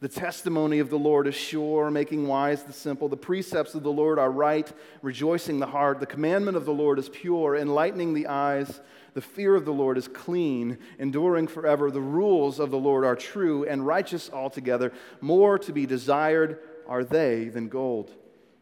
The 0.00 0.08
testimony 0.08 0.78
of 0.78 0.88
the 0.88 0.98
Lord 0.98 1.26
is 1.26 1.34
sure, 1.34 1.90
making 1.90 2.26
wise 2.26 2.62
the 2.62 2.72
simple. 2.72 3.08
The 3.08 3.18
precepts 3.18 3.74
of 3.74 3.82
the 3.82 3.92
Lord 3.92 4.18
are 4.18 4.30
right, 4.30 4.72
rejoicing 5.02 5.58
the 5.58 5.66
heart. 5.66 6.00
The 6.00 6.06
commandment 6.06 6.56
of 6.56 6.64
the 6.64 6.72
Lord 6.72 6.98
is 6.98 7.10
pure, 7.10 7.54
enlightening 7.54 8.14
the 8.14 8.28
eyes. 8.28 8.80
The 9.12 9.20
fear 9.20 9.54
of 9.54 9.66
the 9.66 9.72
Lord 9.72 9.98
is 9.98 10.08
clean, 10.08 10.78
enduring 10.98 11.48
forever. 11.48 11.90
The 11.90 12.00
rules 12.00 12.58
of 12.58 12.70
the 12.70 12.78
Lord 12.78 13.04
are 13.04 13.16
true 13.16 13.64
and 13.66 13.86
righteous 13.86 14.30
altogether. 14.32 14.92
More 15.20 15.58
to 15.58 15.72
be 15.72 15.84
desired 15.84 16.60
are 16.86 17.04
they 17.04 17.48
than 17.48 17.68
gold, 17.68 18.10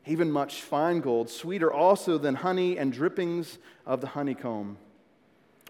even 0.08 0.30
much 0.30 0.62
fine 0.62 1.00
gold, 1.00 1.28
sweeter 1.28 1.72
also 1.72 2.18
than 2.18 2.36
honey 2.36 2.78
and 2.78 2.92
drippings 2.92 3.58
of 3.86 4.00
the 4.00 4.08
honeycomb. 4.08 4.78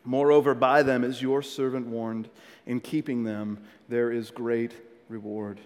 Moreover, 0.04 0.54
by 0.54 0.82
them 0.82 1.04
is 1.04 1.20
your 1.20 1.42
servant 1.42 1.86
warned. 1.86 2.30
In 2.64 2.80
keeping 2.80 3.24
them, 3.24 3.58
there 3.88 4.12
is 4.12 4.30
great 4.30 4.72
reward. 5.08 5.60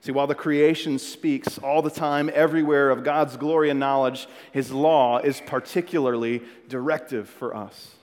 See, 0.00 0.12
while 0.12 0.26
the 0.26 0.34
creation 0.34 0.98
speaks 0.98 1.58
all 1.58 1.82
the 1.82 1.90
time, 1.90 2.30
everywhere 2.32 2.90
of 2.90 3.04
God's 3.04 3.36
glory 3.36 3.70
and 3.70 3.78
knowledge, 3.78 4.26
His 4.50 4.72
law 4.72 5.18
is 5.18 5.42
particularly 5.44 6.42
directive 6.68 7.28
for 7.28 7.54
us. 7.54 7.96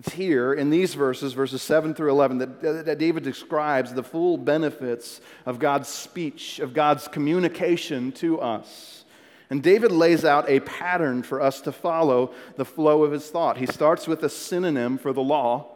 It's 0.00 0.14
here 0.14 0.54
in 0.54 0.70
these 0.70 0.94
verses, 0.94 1.34
verses 1.34 1.60
7 1.60 1.92
through 1.92 2.10
11, 2.10 2.38
that, 2.38 2.86
that 2.86 2.96
David 2.96 3.22
describes 3.22 3.92
the 3.92 4.02
full 4.02 4.38
benefits 4.38 5.20
of 5.44 5.58
God's 5.58 5.90
speech, 5.90 6.58
of 6.58 6.72
God's 6.72 7.06
communication 7.06 8.10
to 8.12 8.40
us. 8.40 9.04
And 9.50 9.62
David 9.62 9.92
lays 9.92 10.24
out 10.24 10.48
a 10.48 10.60
pattern 10.60 11.22
for 11.22 11.42
us 11.42 11.60
to 11.60 11.70
follow 11.70 12.32
the 12.56 12.64
flow 12.64 13.04
of 13.04 13.12
his 13.12 13.28
thought. 13.28 13.58
He 13.58 13.66
starts 13.66 14.06
with 14.06 14.22
a 14.22 14.30
synonym 14.30 14.96
for 14.96 15.12
the 15.12 15.20
law, 15.20 15.66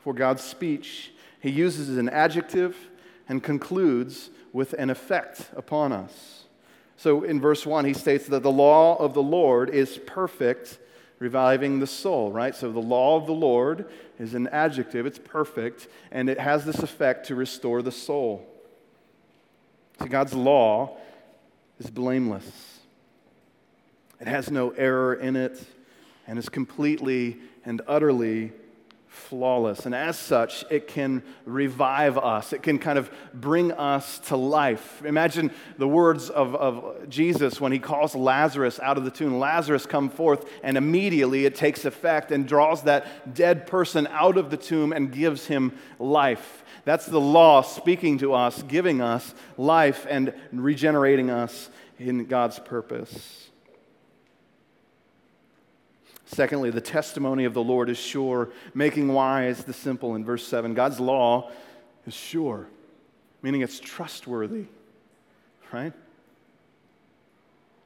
for 0.00 0.12
God's 0.12 0.42
speech. 0.42 1.12
He 1.38 1.50
uses 1.50 1.96
an 1.98 2.08
adjective 2.08 2.76
and 3.28 3.44
concludes 3.44 4.30
with 4.52 4.72
an 4.72 4.90
effect 4.90 5.50
upon 5.56 5.92
us. 5.92 6.46
So 6.96 7.22
in 7.22 7.40
verse 7.40 7.64
1, 7.64 7.84
he 7.84 7.94
states 7.94 8.26
that 8.26 8.42
the 8.42 8.50
law 8.50 8.96
of 8.96 9.14
the 9.14 9.22
Lord 9.22 9.70
is 9.70 9.98
perfect, 9.98 10.80
reviving 11.18 11.80
the 11.80 11.86
soul, 11.86 12.30
right? 12.30 12.54
So 12.54 12.70
the 12.70 12.78
law 12.80 13.16
of 13.16 13.26
the 13.26 13.32
Lord 13.32 13.86
is 14.18 14.34
an 14.34 14.48
adjective, 14.48 15.06
it's 15.06 15.18
perfect, 15.18 15.88
and 16.10 16.28
it 16.30 16.38
has 16.38 16.64
this 16.64 16.78
effect 16.78 17.26
to 17.26 17.34
restore 17.34 17.82
the 17.82 17.92
soul. 17.92 18.46
See, 20.02 20.08
God's 20.08 20.34
law 20.34 20.96
is 21.78 21.90
blameless, 21.90 22.78
it 24.20 24.26
has 24.26 24.50
no 24.50 24.70
error 24.70 25.14
in 25.14 25.36
it, 25.36 25.62
and 26.26 26.38
is 26.38 26.48
completely 26.48 27.38
and 27.64 27.80
utterly 27.86 28.52
flawless. 29.08 29.86
And 29.86 29.94
as 29.94 30.18
such, 30.18 30.64
it 30.70 30.86
can 30.86 31.22
revive 31.44 32.16
us. 32.18 32.52
It 32.52 32.62
can 32.62 32.78
kind 32.78 32.98
of 32.98 33.10
bring 33.34 33.72
us 33.72 34.18
to 34.20 34.36
life. 34.36 35.02
Imagine 35.04 35.50
the 35.78 35.88
words 35.88 36.30
of, 36.30 36.54
of 36.54 37.08
Jesus 37.08 37.60
when 37.60 37.72
he 37.72 37.78
calls 37.78 38.14
Lazarus 38.14 38.78
out 38.80 38.98
of 38.98 39.04
the 39.04 39.10
tomb 39.10 39.38
Lazarus, 39.38 39.86
come 39.86 40.10
forth. 40.10 40.48
And 40.62 40.76
immediately 40.76 41.46
it 41.46 41.54
takes 41.54 41.84
effect 41.84 42.30
and 42.32 42.46
draws 42.46 42.82
that 42.82 43.34
dead 43.34 43.66
person 43.66 44.06
out 44.08 44.36
of 44.36 44.50
the 44.50 44.56
tomb 44.56 44.92
and 44.92 45.10
gives 45.10 45.46
him 45.46 45.76
life. 45.98 46.62
That's 46.84 47.06
the 47.06 47.20
law 47.20 47.62
speaking 47.62 48.18
to 48.18 48.34
us, 48.34 48.62
giving 48.62 49.00
us 49.00 49.34
life 49.56 50.06
and 50.08 50.32
regenerating 50.52 51.30
us 51.30 51.70
in 51.98 52.26
God's 52.26 52.58
purpose. 52.58 53.47
Secondly, 56.30 56.70
the 56.70 56.80
testimony 56.80 57.44
of 57.44 57.54
the 57.54 57.62
Lord 57.62 57.88
is 57.88 57.96
sure, 57.96 58.50
making 58.74 59.08
wise 59.08 59.64
the 59.64 59.72
simple 59.72 60.14
in 60.14 60.26
verse 60.26 60.46
7. 60.46 60.74
God's 60.74 61.00
law 61.00 61.50
is 62.06 62.12
sure, 62.12 62.66
meaning 63.40 63.62
it's 63.62 63.80
trustworthy, 63.80 64.66
right? 65.72 65.94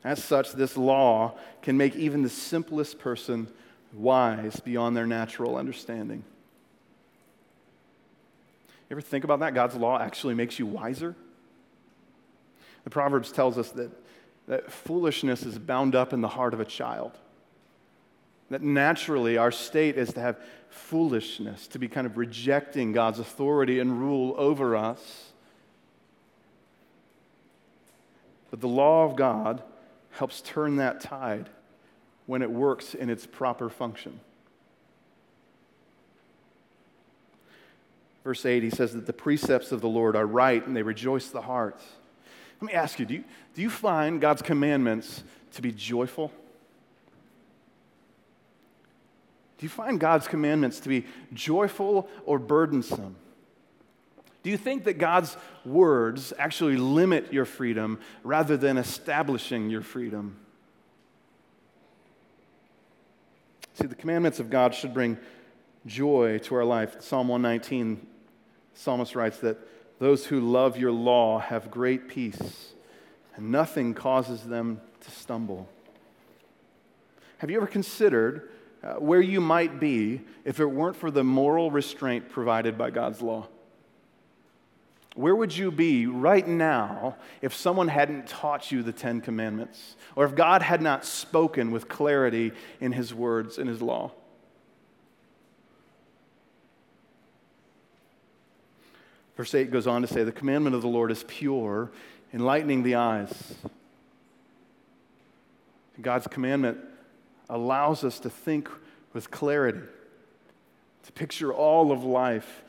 As 0.03 0.23
such, 0.23 0.53
this 0.53 0.77
law 0.77 1.35
can 1.63 1.77
make 1.77 1.95
even 1.95 2.23
the 2.23 2.29
simplest 2.29 2.99
person 2.99 3.47
wise 3.93 4.59
beyond 4.59 4.97
their 4.97 5.07
natural 5.07 5.57
understanding. 5.57 6.25
You 8.91 8.95
ever 8.95 9.01
think 9.01 9.23
about 9.23 9.39
that? 9.39 9.55
God's 9.55 9.77
law 9.77 10.01
actually 10.01 10.35
makes 10.35 10.59
you 10.59 10.67
wiser? 10.67 11.15
The 12.83 12.91
Proverbs 12.91 13.31
tells 13.31 13.57
us 13.57 13.71
that, 13.71 13.93
that 14.49 14.73
foolishness 14.73 15.45
is 15.45 15.61
bound 15.61 15.95
up 15.95 16.13
in 16.13 16.23
the 16.23 16.29
heart 16.29 16.55
of 16.55 16.59
a 16.59 16.65
child. 16.65 17.13
That 18.53 18.61
naturally 18.61 19.39
our 19.39 19.51
state 19.51 19.97
is 19.97 20.13
to 20.13 20.21
have 20.21 20.39
foolishness, 20.69 21.67
to 21.69 21.79
be 21.79 21.89
kind 21.89 22.07
of 22.07 22.19
rejecting 22.19 22.93
God's 22.93 23.19
authority 23.19 23.79
and 23.79 23.99
rule 23.99 24.35
over 24.37 24.77
us. 24.77 25.33
But 28.51 28.61
the 28.61 28.69
law 28.69 29.07
of 29.07 29.17
God 29.17 29.63
helps 30.11 30.43
turn 30.43 30.77
that 30.77 31.01
tide 31.01 31.49
when 32.27 32.43
it 32.43 32.51
works 32.51 32.93
in 32.93 33.09
its 33.09 33.25
proper 33.25 33.71
function. 33.71 34.21
Verse 38.23 38.45
8, 38.45 38.63
he 38.63 38.69
says 38.69 38.93
that 38.93 39.07
the 39.07 39.15
precepts 39.15 39.73
of 39.73 39.81
the 39.81 39.89
Lord 39.89 40.15
are 40.15 40.27
right 40.27 40.65
and 40.67 40.77
they 40.77 40.83
rejoice 40.83 41.29
the 41.29 41.41
heart. 41.41 41.81
Let 42.61 42.67
me 42.67 42.75
ask 42.75 42.99
you 42.99 43.07
do, 43.07 43.15
you 43.15 43.25
do 43.55 43.63
you 43.63 43.71
find 43.71 44.21
God's 44.21 44.43
commandments 44.43 45.25
to 45.55 45.63
be 45.63 45.73
joyful? 45.73 46.31
Do 49.63 49.67
you 49.67 49.71
find 49.71 50.01
God's 50.01 50.27
commandments 50.27 50.81
to 50.81 50.89
be 50.89 51.07
joyful 51.33 52.09
or 52.27 52.41
burdensome? 52.41 53.15
Do 54.43 54.51
you 54.51 54.57
think 54.57 54.83
that 54.87 54.95
God's 54.95 55.37
words 55.65 56.33
actually 56.37 56.77
limit 56.77 57.33
your 57.33 57.45
freedom 57.45 58.01
rather 58.25 58.57
than 58.57 58.77
establishing 58.77 59.71
your 59.71 59.83
freedom? 59.83 60.37
See, 63.75 63.87
the 63.87 63.95
commandments 63.95 64.41
of 64.41 64.51
God 64.51 64.75
should 64.75 64.93
bring 64.93 65.17
joy 65.87 66.39
to 66.39 66.57
our 66.57 66.65
life. 66.65 66.97
Psalm 67.01 67.29
119, 67.29 68.05
psalmist 68.75 69.15
writes 69.15 69.39
that 69.39 69.59
those 70.01 70.27
who 70.27 70.41
love 70.41 70.77
your 70.77 70.91
law 70.91 71.39
have 71.39 71.71
great 71.71 72.09
peace, 72.09 72.73
and 73.37 73.53
nothing 73.53 73.95
causes 73.95 74.43
them 74.43 74.81
to 75.03 75.11
stumble. 75.13 75.69
Have 77.39 77.49
you 77.49 77.59
ever 77.59 77.69
considered 77.69 78.49
uh, 78.83 78.95
where 78.95 79.21
you 79.21 79.41
might 79.41 79.79
be 79.79 80.21
if 80.45 80.59
it 80.59 80.67
weren't 80.67 80.97
for 80.97 81.11
the 81.11 81.23
moral 81.23 81.71
restraint 81.71 82.29
provided 82.29 82.77
by 82.77 82.91
God's 82.91 83.23
law? 83.23 83.49
Where 85.15 85.37
would 85.37 85.55
you 85.55 85.71
be 85.71 86.07
right 86.07 86.47
now 86.47 87.17
if 87.43 87.55
someone 87.55 87.89
hadn't 87.89 88.27
taught 88.27 88.73
you 88.73 88.83
the 88.83 88.93
Ten 88.93 89.21
Commandments? 89.21 89.97
Or 90.17 90.25
if 90.25 90.35
God 90.35 90.63
had 90.63 90.81
not 90.81 91.05
spoken 91.05 91.71
with 91.71 91.89
clarity 91.89 92.53
in 92.81 92.93
His 92.93 93.13
words 93.13 93.59
in 93.59 93.67
His 93.67 93.83
law? 93.83 94.13
Verse 99.37 99.55
8 99.55 99.71
goes 99.71 99.87
on 99.87 100.03
to 100.03 100.09
say, 100.09 100.25
The 100.25 100.33
commandment 100.33 100.75
of 100.75 100.83
the 100.83 100.89
Lord 100.89 101.11
is 101.11 101.25
pure, 101.27 101.91
enlightening 102.33 102.83
the 102.83 102.97
eyes. 102.97 103.55
God's 106.01 106.27
commandment 106.27 106.79
allows 107.49 108.05
us 108.05 108.19
to 108.21 108.31
think 108.31 108.69
with 109.13 109.31
clarity, 109.31 109.81
to 111.03 111.13
picture 111.13 111.53
all 111.53 111.93
of 111.93 112.05
life 112.05 112.63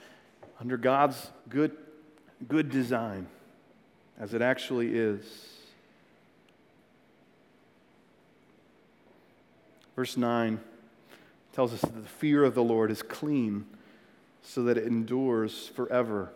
under 0.59 0.77
God's 0.77 1.29
good, 1.49 1.75
good 2.47 2.69
design 2.69 3.27
as 4.19 4.33
it 4.33 4.41
actually 4.41 4.95
is. 4.95 5.23
Verse 9.95 10.17
9 10.17 10.59
tells 11.53 11.73
us 11.73 11.81
that 11.81 11.95
the 11.95 12.09
fear 12.09 12.43
of 12.43 12.55
the 12.55 12.63
Lord 12.63 12.89
is 12.89 13.03
clean 13.03 13.65
so 14.41 14.63
that 14.63 14.77
it 14.77 14.87
endures 14.87 15.67
forever. 15.67 16.31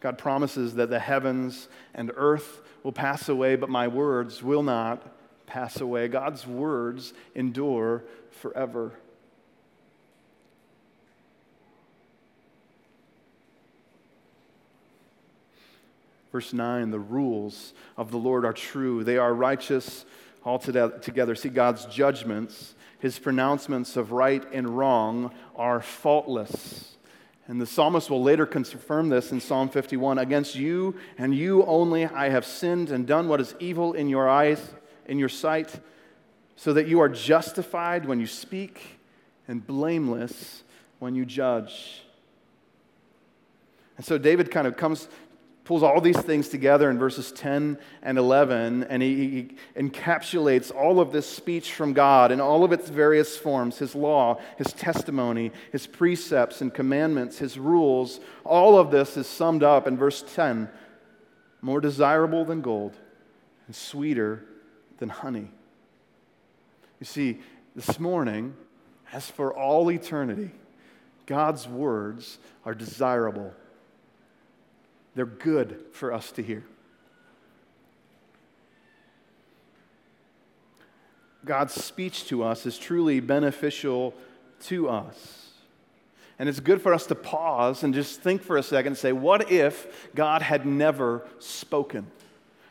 God 0.00 0.18
promises 0.18 0.74
that 0.74 0.90
the 0.90 0.98
heavens 0.98 1.68
and 1.94 2.12
earth 2.16 2.60
will 2.82 2.92
pass 2.92 3.28
away, 3.28 3.56
but 3.56 3.68
my 3.68 3.88
words 3.88 4.42
will 4.42 4.62
not 4.62 5.02
pass 5.46 5.80
away. 5.80 6.08
God's 6.08 6.46
words 6.46 7.14
endure 7.34 8.02
forever. 8.30 8.92
Verse 16.32 16.52
9 16.52 16.90
the 16.90 16.98
rules 16.98 17.72
of 17.96 18.10
the 18.10 18.18
Lord 18.18 18.44
are 18.44 18.52
true, 18.52 19.02
they 19.04 19.16
are 19.16 19.32
righteous 19.32 20.04
altogether. 20.44 21.34
See, 21.34 21.48
God's 21.48 21.86
judgments, 21.86 22.74
his 22.98 23.18
pronouncements 23.18 23.96
of 23.96 24.12
right 24.12 24.44
and 24.52 24.76
wrong 24.76 25.34
are 25.56 25.80
faultless. 25.80 26.96
And 27.48 27.60
the 27.60 27.66
psalmist 27.66 28.10
will 28.10 28.22
later 28.22 28.44
confirm 28.44 29.08
this 29.08 29.30
in 29.32 29.40
Psalm 29.40 29.68
51 29.68 30.18
Against 30.18 30.56
you 30.56 30.96
and 31.16 31.34
you 31.34 31.64
only 31.64 32.04
I 32.04 32.28
have 32.28 32.44
sinned 32.44 32.90
and 32.90 33.06
done 33.06 33.28
what 33.28 33.40
is 33.40 33.54
evil 33.60 33.92
in 33.92 34.08
your 34.08 34.28
eyes 34.28 34.60
in 35.06 35.18
your 35.18 35.28
sight, 35.28 35.80
so 36.56 36.72
that 36.72 36.86
you 36.88 37.00
are 37.00 37.08
justified 37.08 38.06
when 38.06 38.20
you 38.20 38.26
speak 38.26 38.80
and 39.48 39.66
blameless 39.66 40.62
when 40.98 41.14
you 41.14 41.24
judge. 41.24 42.02
And 43.96 44.04
so 44.04 44.18
David 44.18 44.50
kind 44.50 44.66
of 44.66 44.76
comes, 44.76 45.08
pulls 45.64 45.82
all 45.82 46.00
these 46.00 46.18
things 46.18 46.48
together 46.48 46.90
in 46.90 46.98
verses 46.98 47.32
10 47.32 47.78
and 48.02 48.18
11, 48.18 48.84
and 48.84 49.02
he, 49.02 49.30
he, 49.30 49.80
encapsulates 49.80 50.74
all 50.74 51.00
of 51.00 51.12
this 51.12 51.28
speech 51.28 51.72
from 51.72 51.92
God 51.92 52.32
in 52.32 52.40
all 52.40 52.64
of 52.64 52.72
its 52.72 52.88
various 52.88 53.36
forms 53.36 53.78
his 53.78 53.94
law, 53.94 54.38
his 54.56 54.72
testimony, 54.72 55.52
his 55.72 55.86
precepts 55.86 56.60
and 56.60 56.72
commandments, 56.72 57.38
his 57.38 57.58
rules. 57.58 58.20
All 58.44 58.78
of 58.78 58.90
this 58.90 59.16
is 59.16 59.26
summed 59.26 59.62
up 59.62 59.86
in 59.86 59.96
verse 59.96 60.24
10 60.34 60.68
more 61.62 61.80
desirable 61.80 62.44
than 62.44 62.60
gold 62.60 62.94
and 63.66 63.74
sweeter 63.74 64.44
than 64.98 65.08
honey. 65.08 65.50
You 67.00 67.06
see, 67.06 67.40
this 67.74 68.00
morning, 68.00 68.54
as 69.12 69.30
for 69.30 69.54
all 69.54 69.90
eternity, 69.90 70.50
God's 71.26 71.68
words 71.68 72.38
are 72.64 72.74
desirable. 72.74 73.52
They're 75.14 75.26
good 75.26 75.84
for 75.92 76.12
us 76.12 76.32
to 76.32 76.42
hear. 76.42 76.64
God's 81.44 81.74
speech 81.74 82.26
to 82.26 82.42
us 82.42 82.66
is 82.66 82.78
truly 82.78 83.20
beneficial 83.20 84.14
to 84.64 84.88
us. 84.88 85.50
And 86.38 86.48
it's 86.48 86.60
good 86.60 86.82
for 86.82 86.92
us 86.92 87.06
to 87.06 87.14
pause 87.14 87.82
and 87.82 87.94
just 87.94 88.20
think 88.20 88.42
for 88.42 88.56
a 88.56 88.62
second 88.62 88.88
and 88.88 88.98
say, 88.98 89.12
what 89.12 89.50
if 89.50 90.10
God 90.14 90.42
had 90.42 90.66
never 90.66 91.26
spoken? 91.38 92.08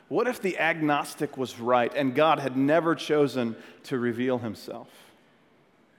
What 0.07 0.27
if 0.27 0.41
the 0.41 0.57
agnostic 0.59 1.37
was 1.37 1.59
right 1.59 1.91
and 1.95 2.13
God 2.13 2.39
had 2.39 2.55
never 2.55 2.95
chosen 2.95 3.55
to 3.83 3.97
reveal 3.97 4.37
himself? 4.37 4.87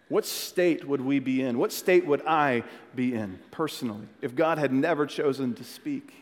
What 0.08 0.24
state 0.24 0.86
would 0.86 1.00
we 1.00 1.18
be 1.18 1.42
in? 1.42 1.58
What 1.58 1.72
state 1.72 2.06
would 2.06 2.24
I 2.26 2.62
be 2.94 3.14
in 3.14 3.40
personally 3.50 4.06
if 4.22 4.36
God 4.36 4.58
had 4.58 4.72
never 4.72 5.06
chosen 5.06 5.54
to 5.54 5.64
speak? 5.64 6.14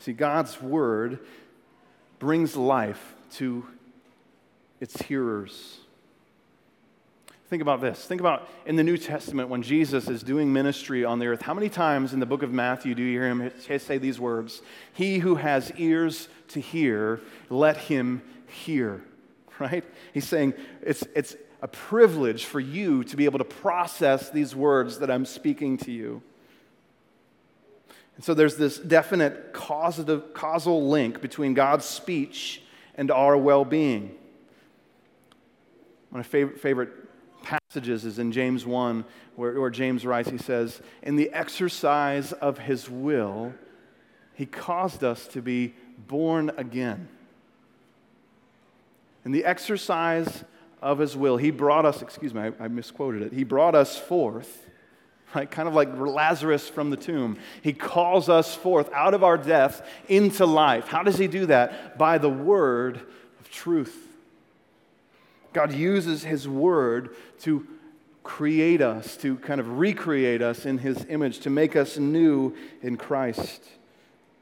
See, 0.00 0.12
God's 0.12 0.60
word 0.60 1.20
brings 2.18 2.56
life 2.56 3.14
to 3.34 3.64
its 4.80 5.00
hearers. 5.02 5.78
Think 7.52 7.60
about 7.60 7.82
this. 7.82 8.02
Think 8.06 8.22
about 8.22 8.48
in 8.64 8.76
the 8.76 8.82
New 8.82 8.96
Testament 8.96 9.50
when 9.50 9.60
Jesus 9.60 10.08
is 10.08 10.22
doing 10.22 10.54
ministry 10.54 11.04
on 11.04 11.18
the 11.18 11.26
earth. 11.26 11.42
How 11.42 11.52
many 11.52 11.68
times 11.68 12.14
in 12.14 12.18
the 12.18 12.24
book 12.24 12.42
of 12.42 12.50
Matthew 12.50 12.94
do 12.94 13.02
you 13.02 13.20
hear 13.20 13.28
him 13.28 13.52
say 13.78 13.98
these 13.98 14.18
words? 14.18 14.62
He 14.94 15.18
who 15.18 15.34
has 15.34 15.70
ears 15.76 16.28
to 16.48 16.60
hear, 16.60 17.20
let 17.50 17.76
him 17.76 18.22
hear. 18.46 19.04
Right? 19.58 19.84
He's 20.14 20.26
saying 20.26 20.54
it's, 20.80 21.04
it's 21.14 21.36
a 21.60 21.68
privilege 21.68 22.46
for 22.46 22.58
you 22.58 23.04
to 23.04 23.16
be 23.16 23.26
able 23.26 23.38
to 23.38 23.44
process 23.44 24.30
these 24.30 24.56
words 24.56 25.00
that 25.00 25.10
I'm 25.10 25.26
speaking 25.26 25.76
to 25.76 25.92
you. 25.92 26.22
And 28.16 28.24
so 28.24 28.32
there's 28.32 28.56
this 28.56 28.78
definite 28.78 29.52
causative, 29.52 30.32
causal 30.32 30.88
link 30.88 31.20
between 31.20 31.52
God's 31.52 31.84
speech 31.84 32.62
and 32.94 33.10
our 33.10 33.36
well 33.36 33.66
being. 33.66 34.14
One 36.08 36.22
of 36.22 36.32
my 36.32 36.48
favorite 36.56 37.11
passages 37.42 38.04
is 38.04 38.18
in 38.18 38.32
James 38.32 38.64
1, 38.64 39.04
where, 39.36 39.60
where 39.60 39.70
James 39.70 40.04
writes, 40.04 40.30
he 40.30 40.38
says, 40.38 40.80
In 41.02 41.16
the 41.16 41.30
exercise 41.30 42.32
of 42.32 42.58
his 42.58 42.88
will, 42.88 43.54
he 44.34 44.46
caused 44.46 45.04
us 45.04 45.26
to 45.28 45.42
be 45.42 45.74
born 46.06 46.50
again. 46.56 47.08
In 49.24 49.32
the 49.32 49.44
exercise 49.44 50.44
of 50.80 50.98
his 50.98 51.16
will, 51.16 51.36
he 51.36 51.50
brought 51.50 51.86
us, 51.86 52.02
excuse 52.02 52.34
me, 52.34 52.40
I, 52.40 52.52
I 52.64 52.68
misquoted 52.68 53.22
it. 53.22 53.32
He 53.32 53.44
brought 53.44 53.74
us 53.74 53.96
forth, 53.96 54.68
right? 55.34 55.50
Kind 55.50 55.68
of 55.68 55.74
like 55.74 55.96
Lazarus 55.96 56.68
from 56.68 56.90
the 56.90 56.96
tomb. 56.96 57.38
He 57.62 57.72
calls 57.72 58.28
us 58.28 58.54
forth 58.54 58.90
out 58.92 59.14
of 59.14 59.22
our 59.22 59.38
death 59.38 59.86
into 60.08 60.44
life. 60.44 60.88
How 60.88 61.02
does 61.02 61.18
he 61.18 61.28
do 61.28 61.46
that? 61.46 61.98
By 61.98 62.18
the 62.18 62.30
word 62.30 63.00
of 63.40 63.50
truth. 63.50 64.11
God 65.52 65.72
uses 65.72 66.24
His 66.24 66.48
Word 66.48 67.14
to 67.40 67.66
create 68.22 68.80
us, 68.80 69.16
to 69.18 69.36
kind 69.36 69.60
of 69.60 69.78
recreate 69.78 70.42
us 70.42 70.64
in 70.64 70.78
His 70.78 71.04
image, 71.08 71.40
to 71.40 71.50
make 71.50 71.76
us 71.76 71.98
new 71.98 72.54
in 72.82 72.96
Christ. 72.96 73.64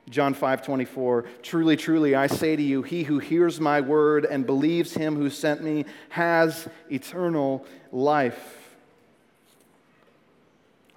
John 0.09 0.35
5 0.35 0.63
24, 0.63 1.25
truly, 1.43 1.77
truly, 1.77 2.15
I 2.17 2.27
say 2.27 2.57
to 2.57 2.63
you, 2.63 2.83
he 2.83 3.05
who 3.05 3.21
hears 3.21 3.61
my 3.61 3.81
word 3.81 4.25
and 4.25 4.45
believes 4.45 4.95
him 4.95 5.15
who 5.15 5.31
sent 5.31 5.63
me 5.63 5.85
has 6.09 6.69
eternal 6.91 7.65
life. 7.93 8.75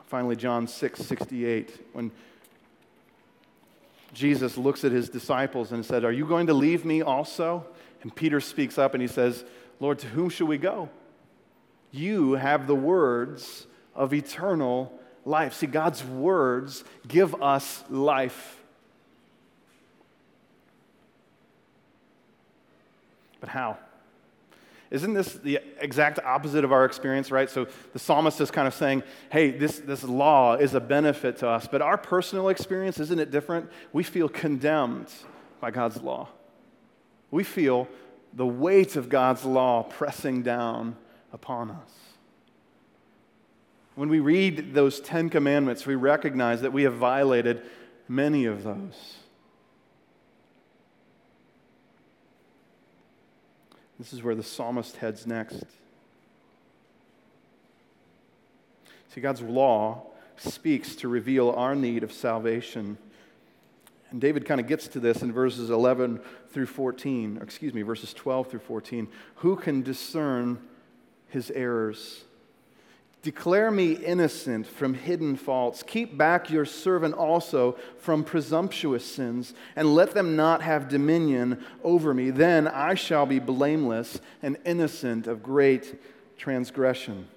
Finally, 0.07 0.35
John 0.35 0.67
6 0.67 0.99
68, 1.05 1.85
when 1.93 2.11
Jesus 4.13 4.57
looks 4.57 4.83
at 4.83 4.91
his 4.91 5.09
disciples 5.09 5.71
and 5.71 5.85
said, 5.85 6.03
Are 6.03 6.11
you 6.11 6.25
going 6.25 6.47
to 6.47 6.53
leave 6.53 6.83
me 6.83 7.03
also? 7.03 7.65
And 8.01 8.13
Peter 8.13 8.39
speaks 8.39 8.77
up 8.77 8.93
and 8.93 9.01
he 9.01 9.07
says, 9.07 9.45
Lord, 9.79 9.99
to 9.99 10.07
whom 10.07 10.29
shall 10.29 10.47
we 10.47 10.57
go? 10.57 10.89
You 11.91 12.33
have 12.33 12.67
the 12.67 12.75
words 12.75 13.67
of 13.95 14.13
eternal 14.13 14.91
life. 15.25 15.53
See, 15.53 15.67
God's 15.67 16.03
words 16.03 16.83
give 17.07 17.41
us 17.41 17.83
life. 17.89 18.59
But 23.39 23.49
how? 23.49 23.77
Isn't 24.89 25.15
this 25.15 25.33
the 25.33 25.59
exact 25.79 26.19
opposite 26.19 26.63
of 26.63 26.71
our 26.71 26.85
experience, 26.85 27.31
right? 27.31 27.49
So 27.49 27.67
the 27.93 27.99
psalmist 27.99 28.39
is 28.39 28.51
kind 28.51 28.67
of 28.67 28.75
saying, 28.75 29.01
hey, 29.31 29.49
this, 29.49 29.79
this 29.79 30.03
law 30.03 30.53
is 30.53 30.75
a 30.75 30.79
benefit 30.79 31.37
to 31.37 31.49
us. 31.49 31.67
But 31.67 31.81
our 31.81 31.97
personal 31.97 32.49
experience, 32.49 32.99
isn't 32.99 33.19
it 33.19 33.31
different? 33.31 33.71
We 33.91 34.03
feel 34.03 34.29
condemned 34.29 35.07
by 35.59 35.71
God's 35.71 35.99
law. 36.01 36.29
We 37.31 37.43
feel 37.43 37.87
the 38.35 38.45
weight 38.45 38.95
of 38.95 39.09
God's 39.09 39.45
law 39.45 39.83
pressing 39.83 40.41
down 40.41 40.95
upon 41.31 41.71
us. 41.71 41.91
When 43.95 44.09
we 44.09 44.19
read 44.19 44.73
those 44.73 44.99
Ten 44.99 45.29
Commandments, 45.29 45.85
we 45.85 45.95
recognize 45.95 46.61
that 46.61 46.73
we 46.73 46.83
have 46.83 46.95
violated 46.95 47.61
many 48.07 48.45
of 48.45 48.63
those. 48.63 49.17
This 53.99 54.13
is 54.13 54.23
where 54.23 54.35
the 54.35 54.43
psalmist 54.43 54.97
heads 54.97 55.27
next. 55.27 55.63
See, 59.13 59.21
God's 59.21 59.41
law 59.41 60.07
speaks 60.37 60.95
to 60.97 61.07
reveal 61.07 61.51
our 61.51 61.75
need 61.75 62.03
of 62.03 62.11
salvation. 62.11 62.97
And 64.13 64.21
David 64.21 64.45
kind 64.45 64.61
of 64.61 64.67
gets 64.67 64.87
to 64.89 64.99
this 64.99 65.23
in 65.23 65.33
verses 65.33 65.71
11 65.71 66.21
through 66.51 66.67
14, 66.67 67.39
excuse 67.41 67.73
me, 67.73 67.81
verses 67.81 68.13
12 68.13 68.47
through 68.47 68.59
14. 68.59 69.07
Who 69.37 69.55
can 69.55 69.81
discern 69.81 70.61
his 71.29 71.49
errors? 71.49 72.23
Declare 73.23 73.71
me 73.71 73.93
innocent 73.93 74.67
from 74.67 74.93
hidden 74.93 75.35
faults. 75.35 75.81
Keep 75.81 76.15
back 76.15 76.51
your 76.51 76.63
servant 76.63 77.15
also 77.15 77.75
from 77.97 78.23
presumptuous 78.23 79.03
sins, 79.03 79.55
and 79.75 79.95
let 79.95 80.13
them 80.13 80.35
not 80.35 80.61
have 80.61 80.89
dominion 80.89 81.65
over 81.83 82.13
me. 82.13 82.29
Then 82.29 82.67
I 82.67 82.93
shall 82.93 83.25
be 83.25 83.39
blameless 83.39 84.21
and 84.43 84.57
innocent 84.63 85.25
of 85.25 85.41
great 85.41 85.99
transgression. 86.37 87.27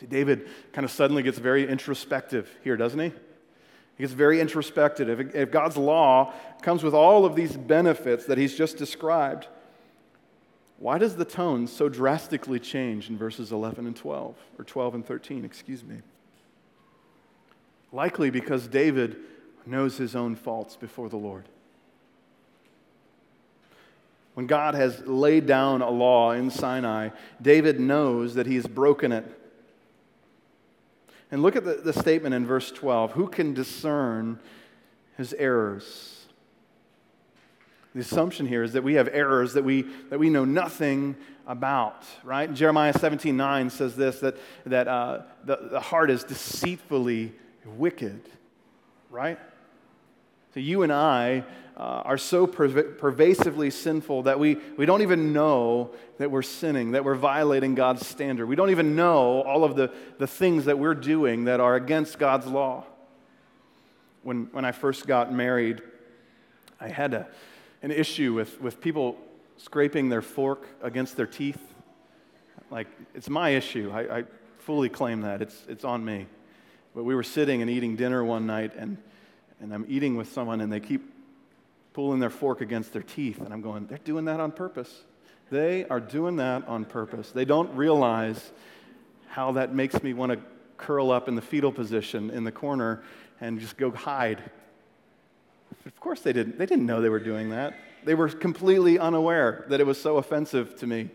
See, 0.00 0.06
David 0.06 0.48
kind 0.72 0.86
of 0.86 0.90
suddenly 0.90 1.22
gets 1.22 1.38
very 1.38 1.68
introspective 1.68 2.50
here, 2.64 2.78
doesn't 2.78 3.00
he? 3.00 3.12
He 3.96 4.02
gets 4.02 4.12
very 4.12 4.40
introspective. 4.40 5.34
If, 5.34 5.50
God's 5.50 5.76
law 5.76 6.34
comes 6.62 6.82
with 6.82 6.94
all 6.94 7.24
of 7.24 7.34
these 7.34 7.56
benefits 7.56 8.26
that 8.26 8.36
he's 8.36 8.54
just 8.54 8.76
described, 8.76 9.48
why 10.78 10.98
does 10.98 11.16
the 11.16 11.24
tone 11.24 11.66
so 11.66 11.88
drastically 11.88 12.60
change 12.60 13.08
in 13.08 13.16
verses 13.16 13.52
11 13.52 13.86
and 13.86 13.96
12, 13.96 14.36
or 14.58 14.64
12 14.64 14.94
and 14.96 15.06
13, 15.06 15.44
excuse 15.44 15.82
me? 15.82 15.96
Likely 17.90 18.28
because 18.28 18.66
David 18.66 19.16
knows 19.64 19.96
his 19.96 20.14
own 20.14 20.36
faults 20.36 20.76
before 20.76 21.08
the 21.08 21.16
Lord. 21.16 21.48
When 24.34 24.46
God 24.46 24.74
has 24.74 25.00
laid 25.06 25.46
down 25.46 25.80
a 25.80 25.88
law 25.88 26.32
in 26.32 26.50
Sinai, 26.50 27.08
David 27.40 27.80
knows 27.80 28.34
that 28.34 28.46
he's 28.46 28.66
broken 28.66 29.10
it 29.10 29.24
and 31.36 31.42
look 31.42 31.54
at 31.54 31.66
the, 31.66 31.74
the 31.74 31.92
statement 31.92 32.34
in 32.34 32.46
verse 32.46 32.72
12 32.72 33.12
who 33.12 33.28
can 33.28 33.52
discern 33.52 34.38
his 35.18 35.34
errors? 35.34 36.24
The 37.94 38.00
assumption 38.00 38.46
here 38.46 38.62
is 38.62 38.72
that 38.72 38.82
we 38.82 38.94
have 38.94 39.06
errors 39.12 39.52
that 39.52 39.62
we, 39.62 39.82
that 40.08 40.18
we 40.18 40.30
know 40.30 40.46
nothing 40.46 41.14
about, 41.46 42.06
right? 42.24 42.50
Jeremiah 42.54 42.94
17 42.94 43.36
9 43.36 43.68
says 43.68 43.96
this 43.96 44.20
that, 44.20 44.38
that 44.64 44.88
uh, 44.88 45.24
the, 45.44 45.68
the 45.72 45.80
heart 45.80 46.10
is 46.10 46.24
deceitfully 46.24 47.34
wicked, 47.66 48.22
right? 49.10 49.38
So 50.54 50.60
you 50.60 50.84
and 50.84 50.92
I 50.92 51.44
uh, 51.76 52.02
are 52.04 52.16
so 52.16 52.46
perv- 52.46 52.98
pervasively 52.98 53.70
sinful 53.70 54.22
that 54.22 54.38
we, 54.38 54.56
we 54.78 54.86
don't 54.86 55.02
even 55.02 55.32
know 55.32 55.90
that 56.18 56.30
we're 56.30 56.42
sinning, 56.42 56.92
that 56.92 57.04
we're 57.04 57.14
violating 57.14 57.74
God's 57.74 58.06
standard. 58.06 58.46
We 58.46 58.56
don't 58.56 58.70
even 58.70 58.96
know 58.96 59.42
all 59.42 59.62
of 59.62 59.76
the, 59.76 59.92
the 60.18 60.26
things 60.26 60.64
that 60.64 60.78
we're 60.78 60.94
doing 60.94 61.44
that 61.44 61.60
are 61.60 61.74
against 61.74 62.18
God's 62.18 62.46
law. 62.46 62.84
When, 64.22 64.48
when 64.52 64.64
I 64.64 64.72
first 64.72 65.06
got 65.06 65.32
married, 65.32 65.82
I 66.80 66.88
had 66.88 67.12
a, 67.12 67.28
an 67.82 67.90
issue 67.90 68.32
with, 68.32 68.60
with 68.60 68.80
people 68.80 69.18
scraping 69.58 70.08
their 70.08 70.22
fork 70.22 70.66
against 70.82 71.16
their 71.16 71.26
teeth. 71.26 71.60
Like, 72.70 72.88
it's 73.14 73.28
my 73.28 73.50
issue. 73.50 73.92
I, 73.92 74.18
I 74.18 74.24
fully 74.58 74.88
claim 74.88 75.20
that. 75.20 75.42
It's, 75.42 75.62
it's 75.68 75.84
on 75.84 76.04
me. 76.04 76.26
But 76.94 77.04
we 77.04 77.14
were 77.14 77.22
sitting 77.22 77.60
and 77.60 77.70
eating 77.70 77.96
dinner 77.96 78.24
one 78.24 78.46
night, 78.46 78.72
and, 78.76 78.96
and 79.60 79.72
I'm 79.72 79.84
eating 79.88 80.16
with 80.16 80.32
someone, 80.32 80.62
and 80.62 80.72
they 80.72 80.80
keep 80.80 81.12
pulling 81.96 82.20
their 82.20 82.28
fork 82.28 82.60
against 82.60 82.92
their 82.92 83.02
teeth. 83.02 83.40
And 83.40 83.54
I'm 83.54 83.62
going, 83.62 83.86
they're 83.86 83.96
doing 83.96 84.26
that 84.26 84.38
on 84.38 84.52
purpose. 84.52 85.04
They 85.50 85.86
are 85.86 85.98
doing 85.98 86.36
that 86.36 86.68
on 86.68 86.84
purpose. 86.84 87.30
They 87.30 87.46
don't 87.46 87.74
realize 87.74 88.52
how 89.28 89.52
that 89.52 89.74
makes 89.74 90.02
me 90.02 90.12
want 90.12 90.30
to 90.32 90.38
curl 90.76 91.10
up 91.10 91.26
in 91.26 91.36
the 91.36 91.40
fetal 91.40 91.72
position 91.72 92.28
in 92.28 92.44
the 92.44 92.52
corner 92.52 93.02
and 93.40 93.58
just 93.58 93.78
go 93.78 93.90
hide. 93.90 94.42
But 95.84 95.94
Of 95.94 95.98
course 95.98 96.20
they 96.20 96.34
didn't. 96.34 96.58
They 96.58 96.66
didn't 96.66 96.84
know 96.84 97.00
they 97.00 97.08
were 97.08 97.18
doing 97.18 97.48
that. 97.48 97.78
They 98.04 98.14
were 98.14 98.28
completely 98.28 98.98
unaware 98.98 99.64
that 99.70 99.80
it 99.80 99.86
was 99.86 99.98
so 99.98 100.18
offensive 100.18 100.76
to 100.80 100.86
me. 100.86 101.08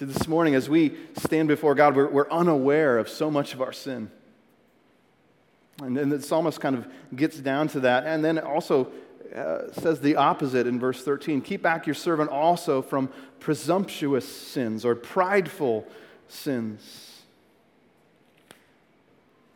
See, 0.00 0.04
this 0.04 0.26
morning, 0.26 0.56
as 0.56 0.68
we 0.68 0.96
stand 1.16 1.46
before 1.46 1.76
God, 1.76 1.94
we're, 1.94 2.08
we're 2.08 2.30
unaware 2.30 2.98
of 2.98 3.08
so 3.08 3.30
much 3.30 3.54
of 3.54 3.62
our 3.62 3.72
sin. 3.72 4.10
And 5.80 5.96
then 5.96 6.08
the 6.08 6.20
psalmist 6.20 6.60
kind 6.60 6.76
of 6.76 6.88
gets 7.14 7.38
down 7.38 7.68
to 7.68 7.80
that. 7.80 8.04
And 8.04 8.24
then 8.24 8.40
also 8.40 8.90
uh, 9.34 9.72
says 9.72 10.00
the 10.00 10.16
opposite 10.16 10.66
in 10.66 10.78
verse 10.78 11.02
13 11.02 11.40
Keep 11.40 11.62
back 11.62 11.86
your 11.86 11.94
servant 11.94 12.28
also 12.28 12.82
from 12.82 13.08
presumptuous 13.40 14.28
sins 14.28 14.84
or 14.84 14.94
prideful 14.94 15.86
sins. 16.28 17.22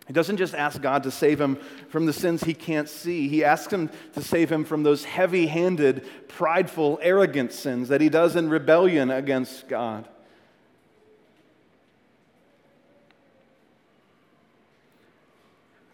He 0.06 0.12
doesn't 0.12 0.36
just 0.36 0.54
ask 0.54 0.80
God 0.80 1.02
to 1.02 1.10
save 1.10 1.40
him 1.40 1.56
from 1.88 2.06
the 2.06 2.12
sins 2.12 2.44
he 2.44 2.54
can't 2.54 2.88
see. 2.88 3.28
He 3.28 3.44
asks 3.44 3.72
him 3.72 3.90
to 4.14 4.22
save 4.22 4.50
him 4.50 4.64
from 4.64 4.82
those 4.82 5.04
heavy 5.04 5.48
handed, 5.48 6.06
prideful, 6.28 6.98
arrogant 7.02 7.52
sins 7.52 7.88
that 7.88 8.00
he 8.00 8.08
does 8.08 8.36
in 8.36 8.48
rebellion 8.48 9.10
against 9.10 9.68
God. 9.68 10.08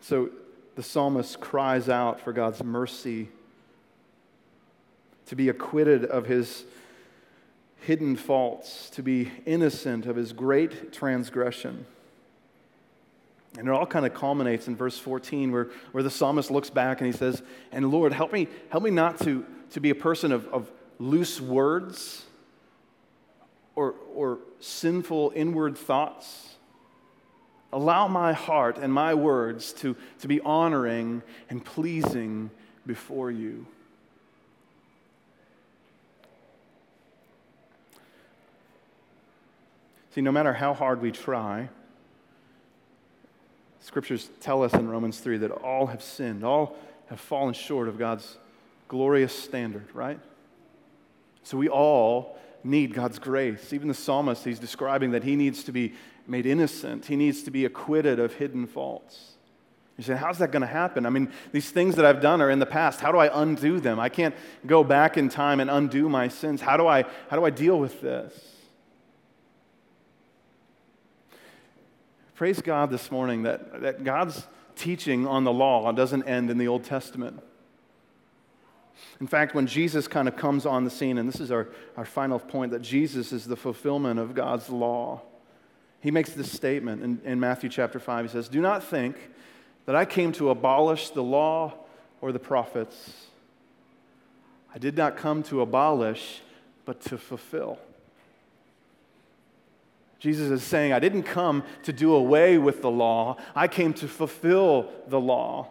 So 0.02 0.28
the 0.76 0.82
psalmist 0.82 1.40
cries 1.40 1.88
out 1.88 2.20
for 2.20 2.32
God's 2.32 2.62
mercy 2.62 3.30
to 5.26 5.36
be 5.36 5.48
acquitted 5.48 6.04
of 6.04 6.26
his 6.26 6.64
hidden 7.80 8.16
faults, 8.16 8.90
to 8.90 9.02
be 9.02 9.30
innocent 9.44 10.06
of 10.06 10.16
his 10.16 10.32
great 10.32 10.92
transgression. 10.92 11.86
And 13.58 13.68
it 13.68 13.70
all 13.70 13.86
kind 13.86 14.06
of 14.06 14.14
culminates 14.14 14.66
in 14.66 14.76
verse 14.76 14.98
14 14.98 15.52
where, 15.52 15.68
where 15.90 16.02
the 16.02 16.10
psalmist 16.10 16.50
looks 16.50 16.70
back 16.70 17.00
and 17.00 17.12
he 17.12 17.16
says, 17.16 17.42
And 17.70 17.90
Lord, 17.90 18.12
help 18.12 18.32
me, 18.32 18.48
help 18.70 18.82
me 18.82 18.90
not 18.90 19.18
to, 19.20 19.44
to 19.70 19.80
be 19.80 19.90
a 19.90 19.94
person 19.94 20.32
of, 20.32 20.46
of 20.48 20.70
loose 20.98 21.40
words 21.40 22.24
or, 23.74 23.94
or 24.14 24.38
sinful 24.60 25.32
inward 25.34 25.76
thoughts. 25.76 26.54
Allow 27.72 28.08
my 28.08 28.32
heart 28.32 28.78
and 28.78 28.92
my 28.92 29.14
words 29.14 29.72
to, 29.74 29.96
to 30.20 30.28
be 30.28 30.40
honoring 30.40 31.22
and 31.50 31.64
pleasing 31.64 32.50
before 32.86 33.30
you. 33.30 33.66
See, 40.14 40.20
no 40.20 40.32
matter 40.32 40.52
how 40.52 40.74
hard 40.74 41.00
we 41.00 41.10
try, 41.10 41.70
scriptures 43.80 44.28
tell 44.40 44.62
us 44.62 44.74
in 44.74 44.88
Romans 44.88 45.18
3 45.20 45.38
that 45.38 45.50
all 45.50 45.86
have 45.86 46.02
sinned, 46.02 46.44
all 46.44 46.76
have 47.06 47.18
fallen 47.18 47.54
short 47.54 47.88
of 47.88 47.98
God's 47.98 48.36
glorious 48.88 49.34
standard, 49.34 49.86
right? 49.94 50.20
So 51.44 51.56
we 51.56 51.68
all 51.68 52.38
need 52.62 52.92
God's 52.92 53.18
grace. 53.18 53.72
Even 53.72 53.88
the 53.88 53.94
psalmist, 53.94 54.44
he's 54.44 54.58
describing 54.58 55.12
that 55.12 55.24
he 55.24 55.34
needs 55.34 55.64
to 55.64 55.72
be 55.72 55.94
made 56.26 56.44
innocent, 56.44 57.06
he 57.06 57.16
needs 57.16 57.42
to 57.44 57.50
be 57.50 57.64
acquitted 57.64 58.20
of 58.20 58.34
hidden 58.34 58.66
faults. 58.66 59.32
You 59.96 60.04
say, 60.04 60.14
how's 60.14 60.38
that 60.38 60.52
going 60.52 60.62
to 60.62 60.66
happen? 60.66 61.06
I 61.06 61.10
mean, 61.10 61.32
these 61.52 61.70
things 61.70 61.96
that 61.96 62.04
I've 62.04 62.20
done 62.20 62.40
are 62.42 62.50
in 62.50 62.58
the 62.58 62.66
past. 62.66 63.00
How 63.00 63.12
do 63.12 63.18
I 63.18 63.42
undo 63.42 63.80
them? 63.80 63.98
I 63.98 64.08
can't 64.08 64.34
go 64.66 64.84
back 64.84 65.16
in 65.16 65.28
time 65.28 65.58
and 65.58 65.70
undo 65.70 66.08
my 66.08 66.28
sins. 66.28 66.60
How 66.60 66.76
do 66.76 66.86
I, 66.86 67.04
how 67.28 67.36
do 67.36 67.44
I 67.44 67.50
deal 67.50 67.78
with 67.78 68.00
this? 68.00 68.51
Praise 72.34 72.62
God 72.62 72.90
this 72.90 73.10
morning 73.10 73.42
that, 73.42 73.82
that 73.82 74.04
God's 74.04 74.46
teaching 74.74 75.26
on 75.26 75.44
the 75.44 75.52
law 75.52 75.92
doesn't 75.92 76.24
end 76.24 76.50
in 76.50 76.58
the 76.58 76.68
Old 76.68 76.84
Testament. 76.84 77.40
In 79.20 79.26
fact, 79.26 79.54
when 79.54 79.66
Jesus 79.66 80.08
kind 80.08 80.28
of 80.28 80.36
comes 80.36 80.66
on 80.66 80.84
the 80.84 80.90
scene, 80.90 81.18
and 81.18 81.28
this 81.28 81.40
is 81.40 81.50
our, 81.50 81.68
our 81.96 82.04
final 82.04 82.38
point 82.38 82.72
that 82.72 82.82
Jesus 82.82 83.32
is 83.32 83.44
the 83.44 83.56
fulfillment 83.56 84.18
of 84.18 84.34
God's 84.34 84.70
law, 84.70 85.22
he 86.00 86.10
makes 86.10 86.32
this 86.32 86.50
statement 86.50 87.02
in, 87.02 87.20
in 87.24 87.38
Matthew 87.38 87.68
chapter 87.68 88.00
5. 88.00 88.24
He 88.24 88.32
says, 88.32 88.48
Do 88.48 88.60
not 88.60 88.82
think 88.82 89.16
that 89.86 89.94
I 89.94 90.04
came 90.04 90.32
to 90.32 90.50
abolish 90.50 91.10
the 91.10 91.22
law 91.22 91.74
or 92.20 92.32
the 92.32 92.38
prophets. 92.38 93.26
I 94.74 94.78
did 94.78 94.96
not 94.96 95.16
come 95.16 95.42
to 95.44 95.60
abolish, 95.60 96.40
but 96.84 97.00
to 97.02 97.18
fulfill. 97.18 97.78
Jesus 100.22 100.52
is 100.52 100.62
saying, 100.62 100.92
I 100.92 101.00
didn't 101.00 101.24
come 101.24 101.64
to 101.82 101.92
do 101.92 102.14
away 102.14 102.56
with 102.56 102.80
the 102.80 102.90
law, 102.90 103.38
I 103.56 103.66
came 103.66 103.92
to 103.94 104.06
fulfill 104.06 104.88
the 105.08 105.18
law. 105.18 105.66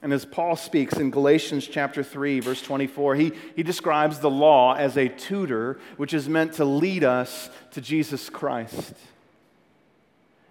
And 0.00 0.12
as 0.12 0.24
Paul 0.24 0.54
speaks 0.54 0.96
in 0.98 1.10
Galatians 1.10 1.66
chapter 1.66 2.04
3, 2.04 2.38
verse 2.38 2.62
24, 2.62 3.16
he, 3.16 3.32
he 3.56 3.64
describes 3.64 4.20
the 4.20 4.30
law 4.30 4.74
as 4.74 4.96
a 4.96 5.08
tutor 5.08 5.80
which 5.96 6.14
is 6.14 6.28
meant 6.28 6.52
to 6.54 6.64
lead 6.64 7.02
us 7.02 7.50
to 7.72 7.80
Jesus 7.80 8.30
Christ. 8.30 8.94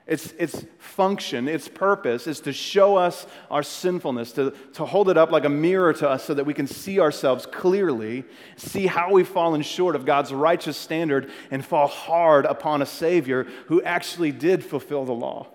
Its, 0.07 0.31
its 0.39 0.65
function, 0.79 1.49
its 1.49 1.67
purpose 1.67 2.27
is 2.27 2.39
to 2.39 2.53
show 2.53 2.95
us 2.95 3.27
our 3.51 3.61
sinfulness, 3.61 4.31
to, 4.31 4.51
to 4.73 4.85
hold 4.85 5.09
it 5.09 5.17
up 5.17 5.31
like 5.31 5.43
a 5.43 5.49
mirror 5.49 5.91
to 5.91 6.09
us 6.09 6.23
so 6.23 6.33
that 6.33 6.45
we 6.45 6.53
can 6.53 6.65
see 6.65 7.01
ourselves 7.01 7.45
clearly, 7.45 8.23
see 8.55 8.87
how 8.87 9.11
we've 9.11 9.27
fallen 9.27 9.61
short 9.61 9.97
of 9.97 10.05
God's 10.05 10.33
righteous 10.33 10.77
standard, 10.77 11.29
and 11.51 11.63
fall 11.63 11.87
hard 11.87 12.45
upon 12.45 12.81
a 12.81 12.85
Savior 12.85 13.47
who 13.65 13.83
actually 13.83 14.31
did 14.31 14.63
fulfill 14.63 15.03
the 15.03 15.13
law, 15.13 15.47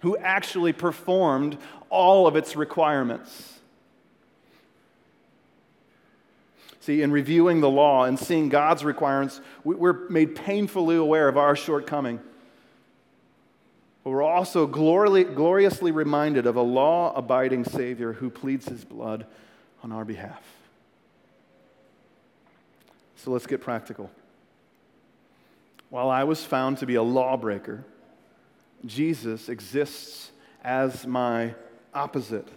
who 0.00 0.16
actually 0.16 0.72
performed 0.72 1.56
all 1.88 2.26
of 2.26 2.34
its 2.34 2.56
requirements. 2.56 3.60
See, 6.80 7.00
in 7.00 7.12
reviewing 7.12 7.60
the 7.60 7.70
law 7.70 8.06
and 8.06 8.18
seeing 8.18 8.48
God's 8.48 8.84
requirements, 8.84 9.40
we're 9.62 10.08
made 10.08 10.34
painfully 10.34 10.96
aware 10.96 11.28
of 11.28 11.36
our 11.36 11.54
shortcoming. 11.54 12.18
But 14.04 14.10
we're 14.10 14.22
also 14.22 14.66
gloriously 14.66 15.92
reminded 15.92 16.46
of 16.46 16.56
a 16.56 16.62
law 16.62 17.14
abiding 17.14 17.64
Savior 17.64 18.14
who 18.14 18.30
pleads 18.30 18.68
his 18.68 18.84
blood 18.84 19.26
on 19.82 19.92
our 19.92 20.04
behalf. 20.04 20.42
So 23.16 23.30
let's 23.30 23.46
get 23.46 23.60
practical. 23.60 24.10
While 25.90 26.10
I 26.10 26.24
was 26.24 26.44
found 26.44 26.78
to 26.78 26.86
be 26.86 26.96
a 26.96 27.02
lawbreaker, 27.02 27.84
Jesus 28.84 29.48
exists 29.48 30.32
as 30.64 31.06
my 31.06 31.54
opposite, 31.94 32.48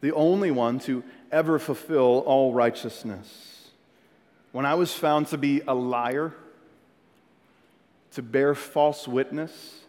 the 0.00 0.12
only 0.12 0.50
one 0.50 0.80
to 0.80 1.04
ever 1.30 1.58
fulfill 1.58 2.24
all 2.26 2.52
righteousness. 2.52 3.70
When 4.50 4.66
I 4.66 4.74
was 4.74 4.92
found 4.92 5.28
to 5.28 5.38
be 5.38 5.60
a 5.68 5.74
liar, 5.74 6.34
to 8.12 8.22
bear 8.22 8.54
false 8.54 9.06
witness, 9.06 9.82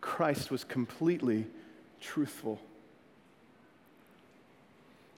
Christ 0.00 0.50
was 0.50 0.64
completely 0.64 1.46
truthful. 2.00 2.60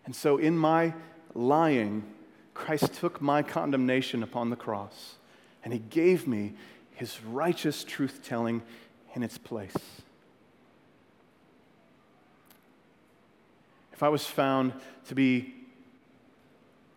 And 0.04 0.14
so, 0.14 0.38
in 0.38 0.56
my 0.56 0.94
lying, 1.34 2.04
Christ 2.54 2.94
took 2.94 3.20
my 3.20 3.42
condemnation 3.42 4.22
upon 4.22 4.50
the 4.50 4.56
cross 4.56 5.16
and 5.62 5.72
he 5.72 5.78
gave 5.78 6.26
me 6.26 6.54
his 6.94 7.22
righteous 7.22 7.84
truth 7.84 8.20
telling 8.22 8.62
in 9.14 9.22
its 9.22 9.38
place. 9.38 9.76
If 13.92 14.02
I 14.02 14.08
was 14.08 14.26
found 14.26 14.72
to 15.06 15.14
be 15.14 15.54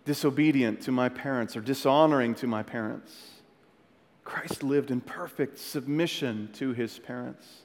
disobedient 0.06 0.82
to 0.82 0.91
my 0.91 1.10
parents 1.10 1.56
or 1.56 1.62
dishonoring 1.62 2.36
to 2.36 2.48
my 2.48 2.63
parents, 2.63 3.13
Christ 4.24 4.63
lived 4.63 4.89
in 4.91 5.02
perfect 5.02 5.60
submission 5.60 6.50
to 6.54 6.74
his 6.74 7.00
parents 7.00 7.63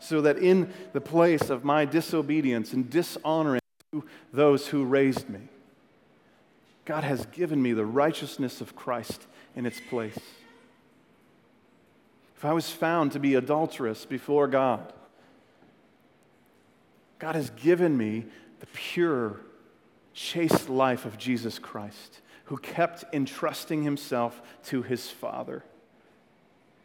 so 0.00 0.20
that 0.20 0.38
in 0.38 0.72
the 0.92 1.00
place 1.00 1.50
of 1.50 1.64
my 1.64 1.84
disobedience 1.84 2.72
and 2.72 2.90
dishonoring 2.90 3.60
to 3.92 4.04
those 4.32 4.68
who 4.68 4.84
raised 4.84 5.28
me, 5.28 5.40
God 6.84 7.04
has 7.04 7.26
given 7.26 7.62
me 7.62 7.72
the 7.72 7.86
righteousness 7.86 8.60
of 8.60 8.76
Christ 8.76 9.26
in 9.56 9.66
its 9.66 9.80
place. 9.80 10.18
If 12.36 12.44
I 12.44 12.52
was 12.52 12.70
found 12.70 13.12
to 13.12 13.18
be 13.18 13.34
adulterous 13.34 14.04
before 14.04 14.46
God, 14.46 14.92
God 17.18 17.34
has 17.34 17.50
given 17.50 17.96
me 17.96 18.26
the 18.60 18.66
pure, 18.66 19.40
chaste 20.12 20.68
life 20.68 21.06
of 21.06 21.16
Jesus 21.16 21.58
Christ, 21.58 22.20
who 22.46 22.58
kept 22.58 23.04
entrusting 23.14 23.82
himself 23.82 24.42
to 24.64 24.82
his 24.82 25.10
Father 25.10 25.64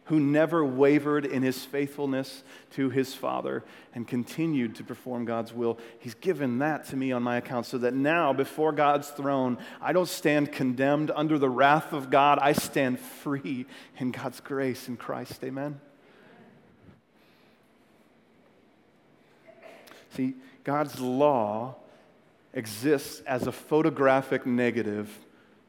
who 0.09 0.19
never 0.19 0.65
wavered 0.65 1.23
in 1.23 1.43
his 1.43 1.63
faithfulness 1.63 2.41
to 2.71 2.89
his 2.89 3.13
Father 3.13 3.63
and 3.93 4.07
continued 4.07 4.75
to 4.75 4.83
perform 4.83 5.23
God's 5.23 5.53
will. 5.53 5.77
He's 5.99 6.15
given 6.15 6.57
that 6.59 6.85
to 6.85 6.95
me 6.95 7.11
on 7.11 7.21
my 7.21 7.37
account 7.37 7.67
so 7.67 7.77
that 7.77 7.93
now, 7.93 8.33
before 8.33 8.71
God's 8.71 9.09
throne, 9.09 9.59
I 9.79 9.93
don't 9.93 10.09
stand 10.09 10.51
condemned 10.51 11.11
under 11.15 11.37
the 11.37 11.49
wrath 11.49 11.93
of 11.93 12.09
God. 12.09 12.39
I 12.41 12.53
stand 12.53 12.99
free 12.99 13.67
in 13.99 14.09
God's 14.09 14.39
grace 14.39 14.87
in 14.87 14.97
Christ. 14.97 15.43
Amen. 15.43 15.79
See, 20.15 20.33
God's 20.63 20.99
law 20.99 21.75
exists 22.55 23.21
as 23.27 23.45
a 23.45 23.51
photographic 23.51 24.47
negative 24.47 25.19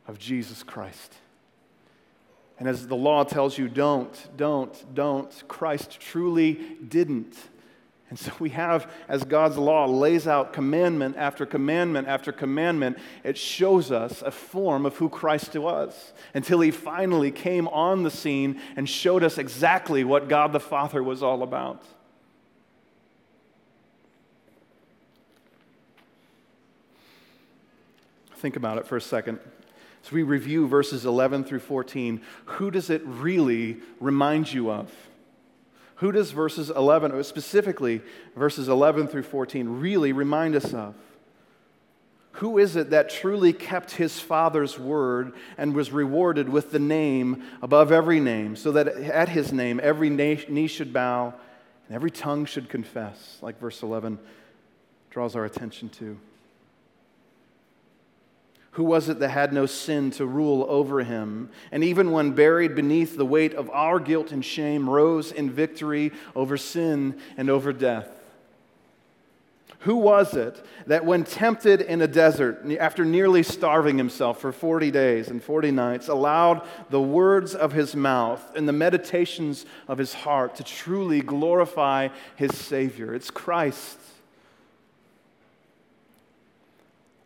of 0.09 0.18
Jesus 0.18 0.62
Christ. 0.62 1.14
And 2.61 2.68
as 2.68 2.87
the 2.87 2.94
law 2.94 3.25
tells 3.25 3.57
you, 3.57 3.68
don't, 3.68 4.14
don't, 4.37 4.94
don't, 4.94 5.49
Christ 5.49 5.99
truly 5.99 6.61
didn't. 6.87 7.35
And 8.11 8.18
so 8.18 8.33
we 8.38 8.51
have, 8.51 8.92
as 9.09 9.25
God's 9.25 9.57
law 9.57 9.87
lays 9.87 10.27
out 10.27 10.53
commandment 10.53 11.16
after 11.16 11.46
commandment 11.46 12.07
after 12.07 12.33
commandment, 12.33 12.99
it 13.25 13.38
shows 13.38 13.90
us 13.90 14.20
a 14.20 14.31
form 14.31 14.85
of 14.85 14.96
who 14.96 15.09
Christ 15.09 15.57
was 15.57 16.12
until 16.35 16.61
he 16.61 16.70
finally 16.70 17.31
came 17.31 17.66
on 17.68 18.03
the 18.03 18.11
scene 18.11 18.61
and 18.77 18.87
showed 18.87 19.25
us 19.25 19.38
exactly 19.38 20.05
what 20.05 20.29
God 20.29 20.53
the 20.53 20.61
Father 20.61 21.03
was 21.03 21.23
all 21.23 21.42
about. 21.42 21.83
Think 28.35 28.57
about 28.57 28.77
it 28.77 28.87
for 28.87 28.96
a 28.96 29.01
second. 29.01 29.38
As 30.05 30.13
we 30.13 30.23
review 30.23 30.67
verses 30.67 31.05
11 31.05 31.45
through 31.45 31.61
14, 31.61 32.21
who 32.47 32.71
does 32.71 32.91
it 32.91 33.03
really 33.05 33.79
remind 34.01 34.53
you 34.53 34.71
of? 34.71 34.91
Who 35.97 36.13
does 36.13 36.31
verses 36.31 36.71
11, 36.71 37.23
specifically 37.25 38.01
verses 38.35 38.69
11 38.69 39.09
through 39.09 39.25
14, 39.25 39.69
really 39.81 40.13
remind 40.13 40.57
us 40.57 40.73
of? 40.73 40.95
Who 42.35 42.57
is 42.57 42.77
it 42.77 42.91
that 42.91 43.11
truly 43.11 43.53
kept 43.53 43.91
his 43.93 44.19
Father's 44.19 44.79
word 44.79 45.35
and 45.59 45.75
was 45.75 45.93
rewarded 45.93 46.49
with 46.49 46.71
the 46.71 46.79
name 46.79 47.43
above 47.61 47.93
every 47.93 48.21
name, 48.21 48.57
so 48.57 48.73
that 48.73 48.89
at 48.89 49.29
his 49.29 49.53
name 49.53 49.79
every 49.83 50.09
knee 50.09 50.67
should 50.67 50.93
bow 50.93 51.35
and 51.87 51.95
every 51.95 52.11
tongue 52.11 52.47
should 52.47 52.71
confess, 52.71 53.37
like 53.43 53.61
verse 53.61 53.83
11 53.83 54.19
draws 55.11 55.37
our 55.37 55.45
attention 55.45 55.91
to? 55.91 56.19
Who 58.73 58.85
was 58.85 59.09
it 59.09 59.19
that 59.19 59.31
had 59.31 59.53
no 59.53 59.67
sin 59.67 60.13
to 60.13 60.27
rule 60.27 60.65
over 60.69 61.03
him? 61.03 61.51
And 61.73 61.83
even 61.83 62.13
when 62.13 62.33
buried 62.33 62.77
beneath 62.77 63.17
the 63.17 63.27
weight 63.27 63.53
of 63.55 63.69
our 63.71 63.99
guilt 63.99 64.31
and 64.31 64.45
shame, 64.45 64.89
rose 64.89 65.33
in 65.33 65.51
victory 65.51 66.13
over 66.37 66.57
sin 66.57 67.19
and 67.37 67.51
over 67.51 67.73
death. 67.73 68.09
Who 69.81 69.97
was 69.97 70.35
it 70.35 70.63
that, 70.87 71.07
when 71.07 71.25
tempted 71.25 71.81
in 71.81 72.03
a 72.03 72.07
desert, 72.07 72.71
after 72.79 73.03
nearly 73.05 73.43
starving 73.43 73.97
himself 73.97 74.39
for 74.39 74.53
40 74.53 74.91
days 74.91 75.29
and 75.29 75.43
40 75.43 75.71
nights, 75.71 76.09
allowed 76.09 76.63
the 76.91 77.01
words 77.01 77.55
of 77.55 77.73
his 77.73 77.97
mouth 77.97 78.55
and 78.55 78.69
the 78.69 78.75
meditations 78.75 79.65
of 79.89 79.97
his 79.97 80.13
heart 80.13 80.57
to 80.57 80.65
truly 80.65 81.23
glorify 81.23 82.09
his 82.37 82.57
Savior? 82.57 83.15
It's 83.15 83.31
Christ. 83.31 83.99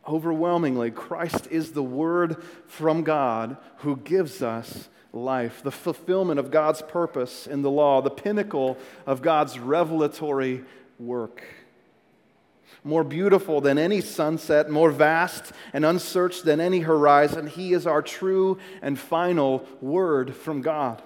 Overwhelmingly, 0.06 0.90
Christ 0.90 1.48
is 1.50 1.72
the 1.72 1.82
Word 1.82 2.42
from 2.66 3.02
God 3.02 3.56
who 3.78 3.96
gives 3.96 4.42
us 4.42 4.88
life, 5.12 5.62
the 5.62 5.70
fulfillment 5.70 6.38
of 6.38 6.50
God's 6.50 6.82
purpose 6.82 7.46
in 7.46 7.62
the 7.62 7.70
law, 7.70 8.02
the 8.02 8.10
pinnacle 8.10 8.76
of 9.06 9.22
God's 9.22 9.58
revelatory 9.58 10.62
work. 10.98 11.42
More 12.82 13.04
beautiful 13.04 13.62
than 13.62 13.78
any 13.78 14.02
sunset, 14.02 14.68
more 14.68 14.90
vast 14.90 15.52
and 15.72 15.86
unsearched 15.86 16.44
than 16.44 16.60
any 16.60 16.80
horizon, 16.80 17.46
He 17.46 17.72
is 17.72 17.86
our 17.86 18.02
true 18.02 18.58
and 18.82 18.98
final 18.98 19.66
Word 19.80 20.34
from 20.34 20.60
God 20.60 21.02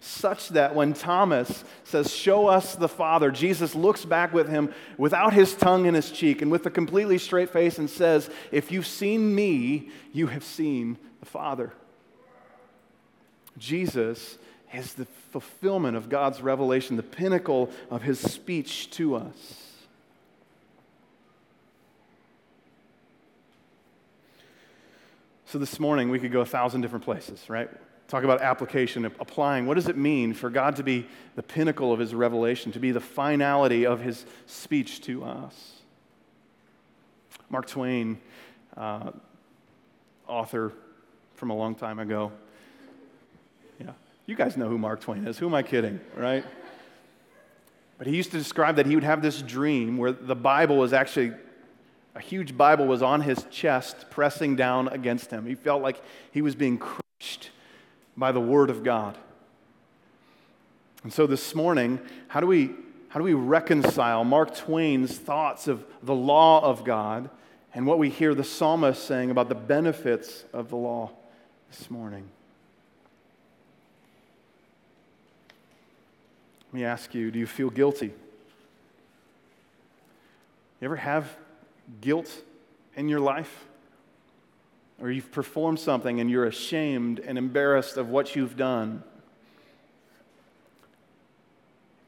such 0.00 0.48
that 0.48 0.74
when 0.74 0.94
Thomas 0.94 1.62
says, 1.84 2.12
Show 2.12 2.46
us 2.46 2.74
the 2.74 2.88
Father, 2.88 3.30
Jesus 3.30 3.74
looks 3.74 4.06
back 4.06 4.32
with 4.32 4.48
him 4.48 4.72
without 4.96 5.34
his 5.34 5.54
tongue 5.54 5.84
in 5.84 5.94
his 5.94 6.10
cheek 6.10 6.40
and 6.40 6.50
with 6.50 6.64
a 6.64 6.70
completely 6.70 7.18
straight 7.18 7.50
face 7.50 7.78
and 7.78 7.88
says, 7.88 8.30
If 8.50 8.72
you've 8.72 8.86
seen 8.86 9.34
me, 9.34 9.90
you 10.12 10.28
have 10.28 10.42
seen 10.42 10.96
the 11.20 11.26
Father. 11.26 11.74
Jesus 13.58 14.38
is 14.72 14.94
the 14.94 15.04
fulfillment 15.32 15.98
of 15.98 16.08
God's 16.08 16.40
revelation, 16.40 16.96
the 16.96 17.02
pinnacle 17.02 17.70
of 17.90 18.02
his 18.02 18.18
speech 18.18 18.90
to 18.92 19.16
us. 19.16 19.66
So 25.44 25.58
this 25.58 25.78
morning, 25.78 26.08
we 26.08 26.20
could 26.20 26.32
go 26.32 26.40
a 26.40 26.46
thousand 26.46 26.80
different 26.80 27.04
places, 27.04 27.50
right? 27.50 27.68
Talk 28.10 28.24
about 28.24 28.42
application, 28.42 29.04
applying. 29.04 29.66
What 29.66 29.74
does 29.74 29.88
it 29.88 29.96
mean 29.96 30.34
for 30.34 30.50
God 30.50 30.76
to 30.76 30.82
be 30.82 31.06
the 31.36 31.42
pinnacle 31.42 31.92
of 31.92 32.00
his 32.00 32.12
revelation, 32.14 32.72
to 32.72 32.80
be 32.80 32.90
the 32.90 33.00
finality 33.00 33.86
of 33.86 34.00
his 34.00 34.26
speech 34.46 35.00
to 35.02 35.24
us? 35.24 35.76
Mark 37.48 37.66
Twain, 37.66 38.20
uh, 38.76 39.12
author 40.26 40.72
from 41.34 41.50
a 41.50 41.54
long 41.54 41.74
time 41.74 42.00
ago. 42.00 42.32
Yeah, 43.80 43.92
you 44.26 44.34
guys 44.34 44.56
know 44.56 44.68
who 44.68 44.76
Mark 44.76 45.00
Twain 45.00 45.26
is. 45.26 45.38
Who 45.38 45.46
am 45.46 45.54
I 45.54 45.62
kidding, 45.62 46.00
right? 46.16 46.44
But 47.96 48.08
he 48.08 48.16
used 48.16 48.32
to 48.32 48.38
describe 48.38 48.76
that 48.76 48.86
he 48.86 48.94
would 48.94 49.04
have 49.04 49.22
this 49.22 49.40
dream 49.40 49.98
where 49.98 50.12
the 50.12 50.34
Bible 50.34 50.78
was 50.78 50.92
actually, 50.92 51.32
a 52.14 52.20
huge 52.20 52.56
Bible 52.56 52.86
was 52.86 53.02
on 53.02 53.20
his 53.20 53.44
chest, 53.50 54.10
pressing 54.10 54.56
down 54.56 54.88
against 54.88 55.30
him. 55.30 55.46
He 55.46 55.54
felt 55.54 55.82
like 55.82 56.02
he 56.32 56.42
was 56.42 56.54
being 56.54 56.78
crushed 56.78 57.49
by 58.20 58.30
the 58.30 58.40
Word 58.40 58.68
of 58.68 58.84
God. 58.84 59.16
And 61.02 61.12
so 61.12 61.26
this 61.26 61.54
morning, 61.54 61.98
how 62.28 62.40
do 62.40 62.46
we, 62.46 62.70
how 63.08 63.18
do 63.18 63.24
we 63.24 63.32
reconcile 63.32 64.22
Mark 64.24 64.54
Twain's 64.54 65.16
thoughts 65.16 65.66
of 65.66 65.84
the 66.02 66.14
law 66.14 66.62
of 66.62 66.84
God 66.84 67.30
and 67.72 67.86
what 67.86 67.98
we 67.98 68.10
hear 68.10 68.34
the 68.34 68.44
psalmist 68.44 69.02
saying 69.04 69.30
about 69.30 69.48
the 69.48 69.54
benefits 69.54 70.44
of 70.52 70.68
the 70.68 70.76
law 70.76 71.10
this 71.70 71.90
morning? 71.90 72.28
Let 76.68 76.74
me 76.78 76.84
ask 76.84 77.14
you 77.14 77.30
do 77.30 77.38
you 77.38 77.46
feel 77.46 77.70
guilty? 77.70 78.12
You 80.80 80.84
ever 80.84 80.96
have 80.96 81.34
guilt 82.02 82.30
in 82.96 83.08
your 83.08 83.20
life? 83.20 83.64
Or 85.00 85.10
you've 85.10 85.32
performed 85.32 85.80
something 85.80 86.20
and 86.20 86.30
you're 86.30 86.44
ashamed 86.44 87.20
and 87.20 87.38
embarrassed 87.38 87.96
of 87.96 88.08
what 88.08 88.36
you've 88.36 88.56
done. 88.56 89.02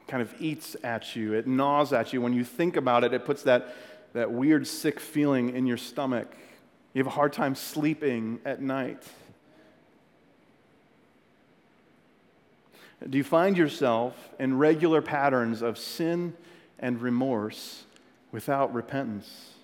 Kind 0.07 0.23
of 0.23 0.35
eats 0.41 0.77
at 0.85 1.17
you, 1.17 1.33
it 1.33 1.47
gnaws 1.47 1.93
at 1.93 2.13
you. 2.13 2.21
When 2.21 2.35
you 2.35 2.45
think 2.45 2.77
about 2.77 3.03
it, 3.03 3.15
it 3.15 3.25
puts 3.25 3.43
that, 3.45 3.75
that 4.13 4.31
weird, 4.31 4.67
sick 4.67 5.01
feeling 5.01 5.57
in 5.57 5.67
your 5.67 5.79
stomach. 5.79 6.31
You 6.93 7.01
have 7.01 7.07
a 7.07 7.11
hard 7.11 7.33
time 7.33 7.55
sleeping 7.55 8.41
at 8.45 8.61
night. 8.61 9.03
Do 13.09 13.19
you 13.19 13.25
find 13.25 13.57
yourself 13.57 14.31
in 14.39 14.59
regular 14.59 15.03
patterns 15.03 15.63
of 15.63 15.79
sin 15.79 16.35
and 16.79 17.01
remorse 17.01 17.85
without 18.31 18.73
repentance? 18.73 19.55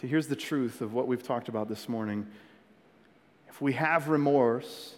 See, 0.00 0.06
here's 0.06 0.28
the 0.28 0.36
truth 0.36 0.80
of 0.80 0.94
what 0.94 1.08
we've 1.08 1.22
talked 1.22 1.48
about 1.48 1.68
this 1.68 1.88
morning. 1.88 2.26
If 3.48 3.60
we 3.60 3.72
have 3.72 4.08
remorse 4.08 4.94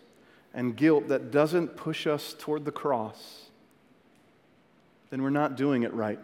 and 0.52 0.76
guilt 0.76 1.08
that 1.08 1.30
doesn't 1.30 1.76
push 1.76 2.06
us 2.06 2.34
toward 2.38 2.66
the 2.66 2.72
cross, 2.72 3.46
then 5.08 5.22
we're 5.22 5.30
not 5.30 5.56
doing 5.56 5.84
it 5.84 5.94
right. 5.94 6.18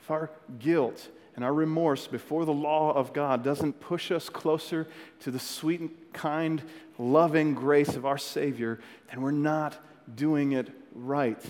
If 0.00 0.10
our 0.10 0.30
guilt 0.58 1.08
and 1.36 1.44
our 1.44 1.54
remorse 1.54 2.08
before 2.08 2.44
the 2.44 2.52
law 2.52 2.92
of 2.92 3.12
God 3.12 3.44
doesn't 3.44 3.78
push 3.78 4.10
us 4.10 4.28
closer 4.28 4.88
to 5.20 5.30
the 5.30 5.38
sweet, 5.38 6.12
kind, 6.12 6.60
loving 6.98 7.54
grace 7.54 7.94
of 7.94 8.04
our 8.04 8.18
Savior, 8.18 8.80
then 9.10 9.20
we're 9.20 9.30
not 9.30 9.78
doing 10.16 10.52
it 10.52 10.68
right. 10.92 11.40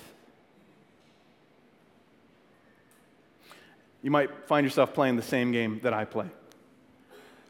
You 4.02 4.10
might 4.10 4.46
find 4.46 4.64
yourself 4.64 4.94
playing 4.94 5.16
the 5.16 5.22
same 5.22 5.52
game 5.52 5.80
that 5.82 5.92
I 5.92 6.04
play, 6.04 6.26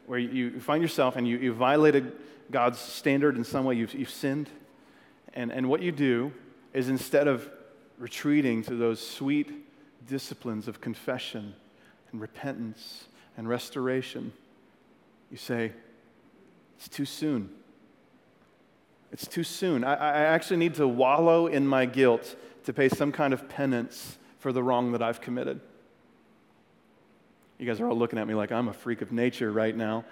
where 0.05 0.19
you 0.19 0.59
find 0.59 0.81
yourself 0.81 1.15
and 1.15 1.27
you, 1.27 1.37
you 1.37 1.53
violated 1.53 2.11
God's 2.51 2.79
standard 2.79 3.37
in 3.37 3.43
some 3.43 3.65
way, 3.65 3.75
you've, 3.75 3.93
you've 3.93 4.09
sinned. 4.09 4.49
And, 5.33 5.51
and 5.51 5.69
what 5.69 5.81
you 5.81 5.91
do 5.91 6.33
is 6.73 6.89
instead 6.89 7.27
of 7.27 7.49
retreating 7.97 8.63
to 8.63 8.75
those 8.75 9.05
sweet 9.05 9.51
disciplines 10.07 10.67
of 10.67 10.81
confession 10.81 11.55
and 12.11 12.19
repentance 12.19 13.05
and 13.37 13.47
restoration, 13.47 14.33
you 15.29 15.37
say, 15.37 15.71
It's 16.77 16.89
too 16.89 17.05
soon. 17.05 17.49
It's 19.13 19.27
too 19.27 19.43
soon. 19.43 19.83
I, 19.83 19.93
I 19.93 20.21
actually 20.23 20.57
need 20.57 20.75
to 20.75 20.87
wallow 20.87 21.47
in 21.47 21.67
my 21.67 21.85
guilt 21.85 22.35
to 22.65 22.73
pay 22.73 22.89
some 22.89 23.11
kind 23.11 23.33
of 23.33 23.47
penance 23.49 24.17
for 24.39 24.51
the 24.51 24.63
wrong 24.63 24.91
that 24.91 25.01
I've 25.01 25.21
committed. 25.21 25.61
You 27.61 27.67
guys 27.67 27.79
are 27.79 27.87
all 27.87 27.95
looking 27.95 28.17
at 28.17 28.27
me 28.27 28.33
like 28.33 28.51
I'm 28.51 28.69
a 28.69 28.73
freak 28.73 29.03
of 29.03 29.11
nature 29.11 29.51
right 29.51 29.77
now. 29.77 30.03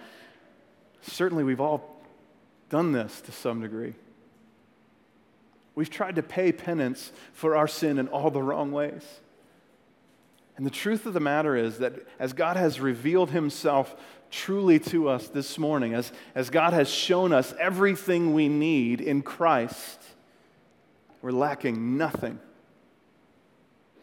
Certainly, 1.02 1.42
we've 1.42 1.60
all 1.60 2.00
done 2.68 2.92
this 2.92 3.20
to 3.22 3.32
some 3.32 3.60
degree. 3.60 3.94
We've 5.74 5.90
tried 5.90 6.14
to 6.14 6.22
pay 6.22 6.52
penance 6.52 7.10
for 7.32 7.56
our 7.56 7.66
sin 7.66 7.98
in 7.98 8.06
all 8.06 8.30
the 8.30 8.40
wrong 8.40 8.70
ways. 8.70 9.02
And 10.56 10.64
the 10.64 10.70
truth 10.70 11.06
of 11.06 11.12
the 11.12 11.18
matter 11.18 11.56
is 11.56 11.78
that 11.78 11.94
as 12.20 12.32
God 12.32 12.56
has 12.56 12.78
revealed 12.78 13.32
himself 13.32 13.96
truly 14.30 14.78
to 14.78 15.08
us 15.08 15.26
this 15.26 15.58
morning, 15.58 15.92
as, 15.92 16.12
as 16.36 16.50
God 16.50 16.72
has 16.72 16.88
shown 16.88 17.32
us 17.32 17.52
everything 17.58 18.32
we 18.32 18.48
need 18.48 19.00
in 19.00 19.22
Christ, 19.22 20.00
we're 21.20 21.32
lacking 21.32 21.96
nothing. 21.96 22.38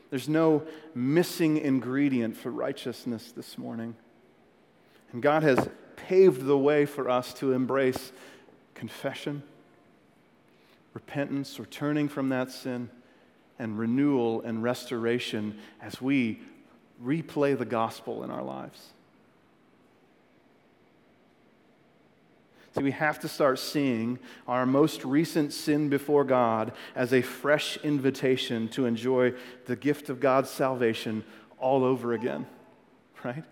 There's 0.10 0.30
no 0.30 0.64
missing 0.96 1.58
ingredient 1.58 2.38
for 2.38 2.50
righteousness 2.50 3.32
this 3.36 3.58
morning. 3.58 3.96
And 5.12 5.22
God 5.22 5.44
has 5.44 5.70
paved 5.96 6.46
the 6.46 6.58
way 6.58 6.86
for 6.86 7.10
us 7.10 7.34
to 7.36 7.54
embrace 7.54 8.12
confession, 8.74 9.44
repentance, 10.94 11.60
or 11.60 11.66
turning 11.66 12.08
from 12.08 12.30
that 12.30 12.52
sin, 12.52 12.90
and 13.60 13.78
renewal 13.78 14.42
and 14.42 14.62
restoration 14.62 15.58
as 15.82 16.02
we 16.02 16.40
replay 17.04 17.58
the 17.58 17.66
gospel 17.66 18.24
in 18.24 18.30
our 18.30 18.44
lives. 18.44 18.94
See, 22.78 22.84
we 22.84 22.92
have 22.92 23.20
to 23.22 23.28
start 23.28 23.58
seeing 23.58 24.20
our 24.48 24.68
most 24.68 25.04
recent 25.04 25.52
sin 25.52 25.90
before 25.90 26.24
God 26.24 26.74
as 26.96 27.12
a 27.12 27.24
fresh 27.24 27.78
invitation 27.78 28.68
to 28.70 28.86
enjoy 28.86 29.34
the 29.66 29.76
gift 29.76 30.10
of 30.10 30.20
God's 30.20 30.52
salvation 30.52 31.24
all 31.58 31.84
over 31.84 32.14
again, 32.14 32.46
right? 33.24 33.44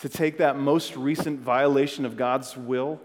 To 0.00 0.08
take 0.08 0.38
that 0.38 0.56
most 0.56 0.96
recent 0.96 1.40
violation 1.40 2.06
of 2.06 2.16
God's 2.16 2.56
will 2.56 3.02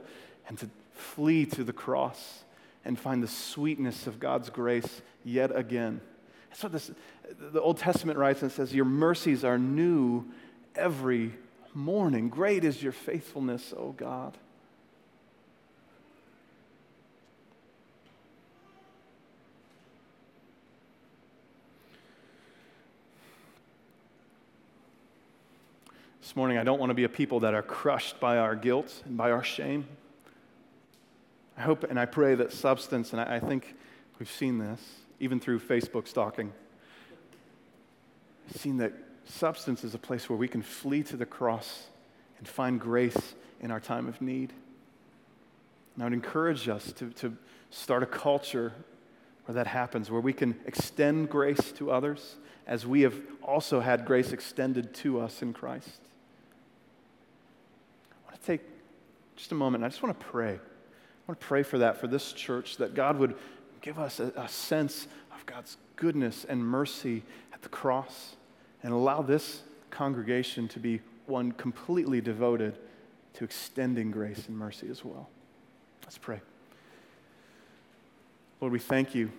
and 0.48 0.58
to 0.60 0.70
flee 0.94 1.46
to 1.48 1.66
the 1.66 1.74
cross 1.74 2.46
and 2.86 2.98
find 2.98 3.22
the 3.22 3.28
sweetness 3.28 4.08
of 4.08 4.18
God's 4.18 4.50
grace 4.50 5.02
yet 5.26 5.54
again. 5.54 6.00
That's 6.50 6.64
what 6.64 6.72
this, 6.72 6.90
the 7.38 7.62
Old 7.62 7.78
Testament 7.80 8.18
writes 8.18 8.44
and 8.44 8.52
says, 8.52 8.74
Your 8.74 8.86
mercies 8.86 9.44
are 9.44 9.60
new 9.60 10.26
every 10.74 11.34
morning. 11.74 12.30
Great 12.30 12.64
is 12.64 12.82
your 12.82 12.94
faithfulness, 12.94 13.74
O 13.76 13.92
God. 13.92 14.38
This 26.22 26.36
morning, 26.36 26.60
I 26.60 26.64
don't 26.64 26.80
want 26.80 26.92
to 26.92 26.94
be 26.94 27.04
a 27.04 27.10
people 27.10 27.40
that 27.40 27.56
are 27.56 27.64
crushed 27.64 28.20
by 28.20 28.38
our 28.38 28.56
guilt 28.56 29.02
and 29.06 29.18
by 29.18 29.32
our 29.32 29.44
shame. 29.44 29.88
I 31.58 31.62
hope 31.62 31.84
and 31.84 32.00
I 32.00 32.06
pray 32.06 32.36
that 32.36 32.54
substance, 32.54 33.12
and 33.12 33.20
I, 33.20 33.40
think 33.40 33.76
we've 34.20 34.30
seen 34.30 34.60
this 34.60 34.80
even 35.20 35.40
through 35.40 35.60
Facebook 35.60 36.08
stalking, 36.08 36.54
seen 38.56 38.78
that 38.78 38.94
substance 39.26 39.84
is 39.84 39.96
a 39.96 39.98
place 39.98 40.30
where 40.30 40.38
we 40.38 40.48
can 40.48 40.62
flee 40.62 41.02
to 41.04 41.18
the 41.18 41.26
cross 41.26 41.88
and 42.38 42.48
find 42.48 42.80
grace 42.80 43.34
in 43.60 43.72
our 43.72 43.80
time 43.80 44.08
of 44.08 44.22
need. 44.22 44.54
And 45.96 46.04
I 46.04 46.06
would 46.06 46.14
encourage 46.14 46.70
us 46.70 46.92
to, 46.94 47.10
to 47.10 47.36
start 47.72 48.04
a 48.04 48.08
culture 48.08 48.74
where 49.46 49.56
that 49.56 49.68
happens, 49.68 50.12
where 50.12 50.22
we 50.22 50.34
can 50.34 50.60
extend 50.68 51.32
grace 51.32 51.72
to 51.74 51.92
others 51.92 52.36
as 52.68 52.86
we 52.86 53.02
have 53.02 53.16
also 53.42 53.80
had 53.80 54.06
grace 54.06 54.32
extended 54.32 54.94
to 54.94 55.20
us 55.20 55.42
in 55.42 55.52
Christ 55.52 56.00
take 58.46 58.62
just 59.36 59.52
a 59.52 59.56
moment. 59.56 59.84
I 59.84 59.90
just 59.90 60.04
want 60.04 60.20
to 60.20 60.26
pray. 60.26 60.54
I 60.54 61.24
want 61.28 61.40
to 61.40 61.46
pray 61.46 61.64
for 61.64 61.78
that, 61.80 61.98
for 61.98 62.08
this 62.08 62.34
church, 62.34 62.78
that 62.78 62.94
God 62.94 63.18
would 63.18 63.36
give 63.82 64.00
us 64.00 64.20
a, 64.20 64.32
a 64.36 64.48
sense 64.48 65.08
of 65.34 65.46
God's 65.46 65.78
goodness 65.96 66.46
and 66.48 66.66
mercy 66.66 67.24
at 67.54 67.62
the 67.62 67.70
cross 67.70 68.36
and 68.84 68.94
allow 68.94 69.22
this 69.22 69.62
congregation 69.90 70.68
to 70.70 70.80
be 70.80 71.02
one 71.28 71.52
completely 71.52 72.22
devoted 72.22 72.78
to 73.34 73.44
extending 73.44 74.12
grace 74.12 74.48
and 74.48 74.58
mercy 74.58 74.88
as 74.90 75.06
well. 75.06 75.30
Let's 76.04 76.18
pray. 76.18 76.42
Lord, 78.60 78.74
we 78.74 78.80
thank 78.80 79.16
you. 79.16 79.32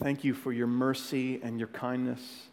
Thank 0.00 0.24
you 0.24 0.34
for 0.34 0.52
your 0.52 0.66
mercy 0.66 1.40
and 1.42 1.58
your 1.58 1.68
kindness. 1.68 2.48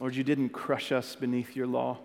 Lord, 0.00 0.14
you 0.14 0.24
didn't 0.24 0.50
crush 0.50 0.92
us 0.92 1.16
beneath 1.16 1.56
your 1.56 1.66
law. 1.66 1.98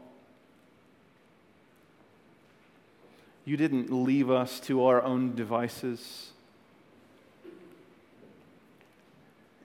You 3.45 3.57
didn't 3.57 3.91
leave 3.91 4.31
us 4.31 4.59
to 4.61 4.85
our 4.85 5.01
own 5.01 5.35
devices. 5.35 6.31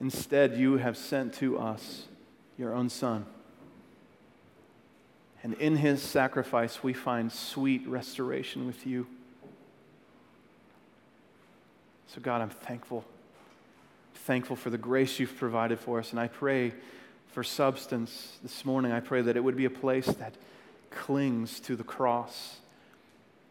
Instead, 0.01 0.57
you 0.57 0.77
have 0.77 0.97
sent 0.97 1.35
to 1.35 1.59
us 1.59 2.07
your 2.57 2.75
own 2.75 2.89
Son. 2.89 3.25
And 5.43 5.55
in 5.55 5.77
his 5.77 6.03
sacrifice, 6.03 6.83
we 6.83 6.93
find 6.93 7.33
sweet 7.33 7.87
restoration 7.87 8.67
with 8.67 8.87
you. 8.87 9.07
So, 12.09 12.21
God, 12.21 12.43
I'm 12.43 12.51
thankful. 12.51 13.05
Thankful 14.15 14.57
for 14.57 14.71
the 14.71 14.79
grace 14.79 15.21
you've 15.21 15.37
provided 15.37 15.79
for 15.79 15.99
us. 16.01 16.11
And 16.11 16.19
I 16.19 16.27
pray 16.27 16.73
for 17.33 17.45
substance 17.45 18.39
this 18.43 18.65
morning, 18.65 18.93
I 18.93 19.01
pray 19.01 19.23
that 19.23 19.37
it 19.37 19.45
would 19.45 19.57
be 19.57 19.65
a 19.65 19.71
place 19.71 20.07
that 20.07 20.35
clings 20.91 21.61
to 21.61 21.77
the 21.77 21.85
cross, 21.85 22.57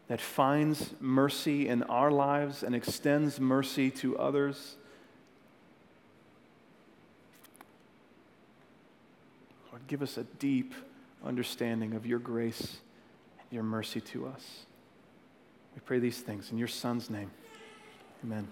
that 0.08 0.20
finds 0.20 0.94
mercy 1.00 1.68
in 1.68 1.82
our 1.84 2.10
lives 2.10 2.62
and 2.62 2.74
extends 2.74 3.38
mercy 3.38 3.90
to 3.90 4.18
others. 4.18 4.76
Lord, 9.70 9.86
give 9.86 10.02
us 10.02 10.18
a 10.18 10.24
deep 10.24 10.74
understanding 11.24 11.94
of 11.94 12.06
your 12.06 12.18
grace 12.18 12.78
and 13.40 13.52
your 13.52 13.62
mercy 13.62 14.00
to 14.00 14.26
us. 14.26 14.66
We 15.74 15.80
pray 15.84 15.98
these 15.98 16.20
things 16.20 16.50
in 16.50 16.58
your 16.58 16.68
Son's 16.68 17.08
name. 17.08 17.30
Amen. 18.24 18.48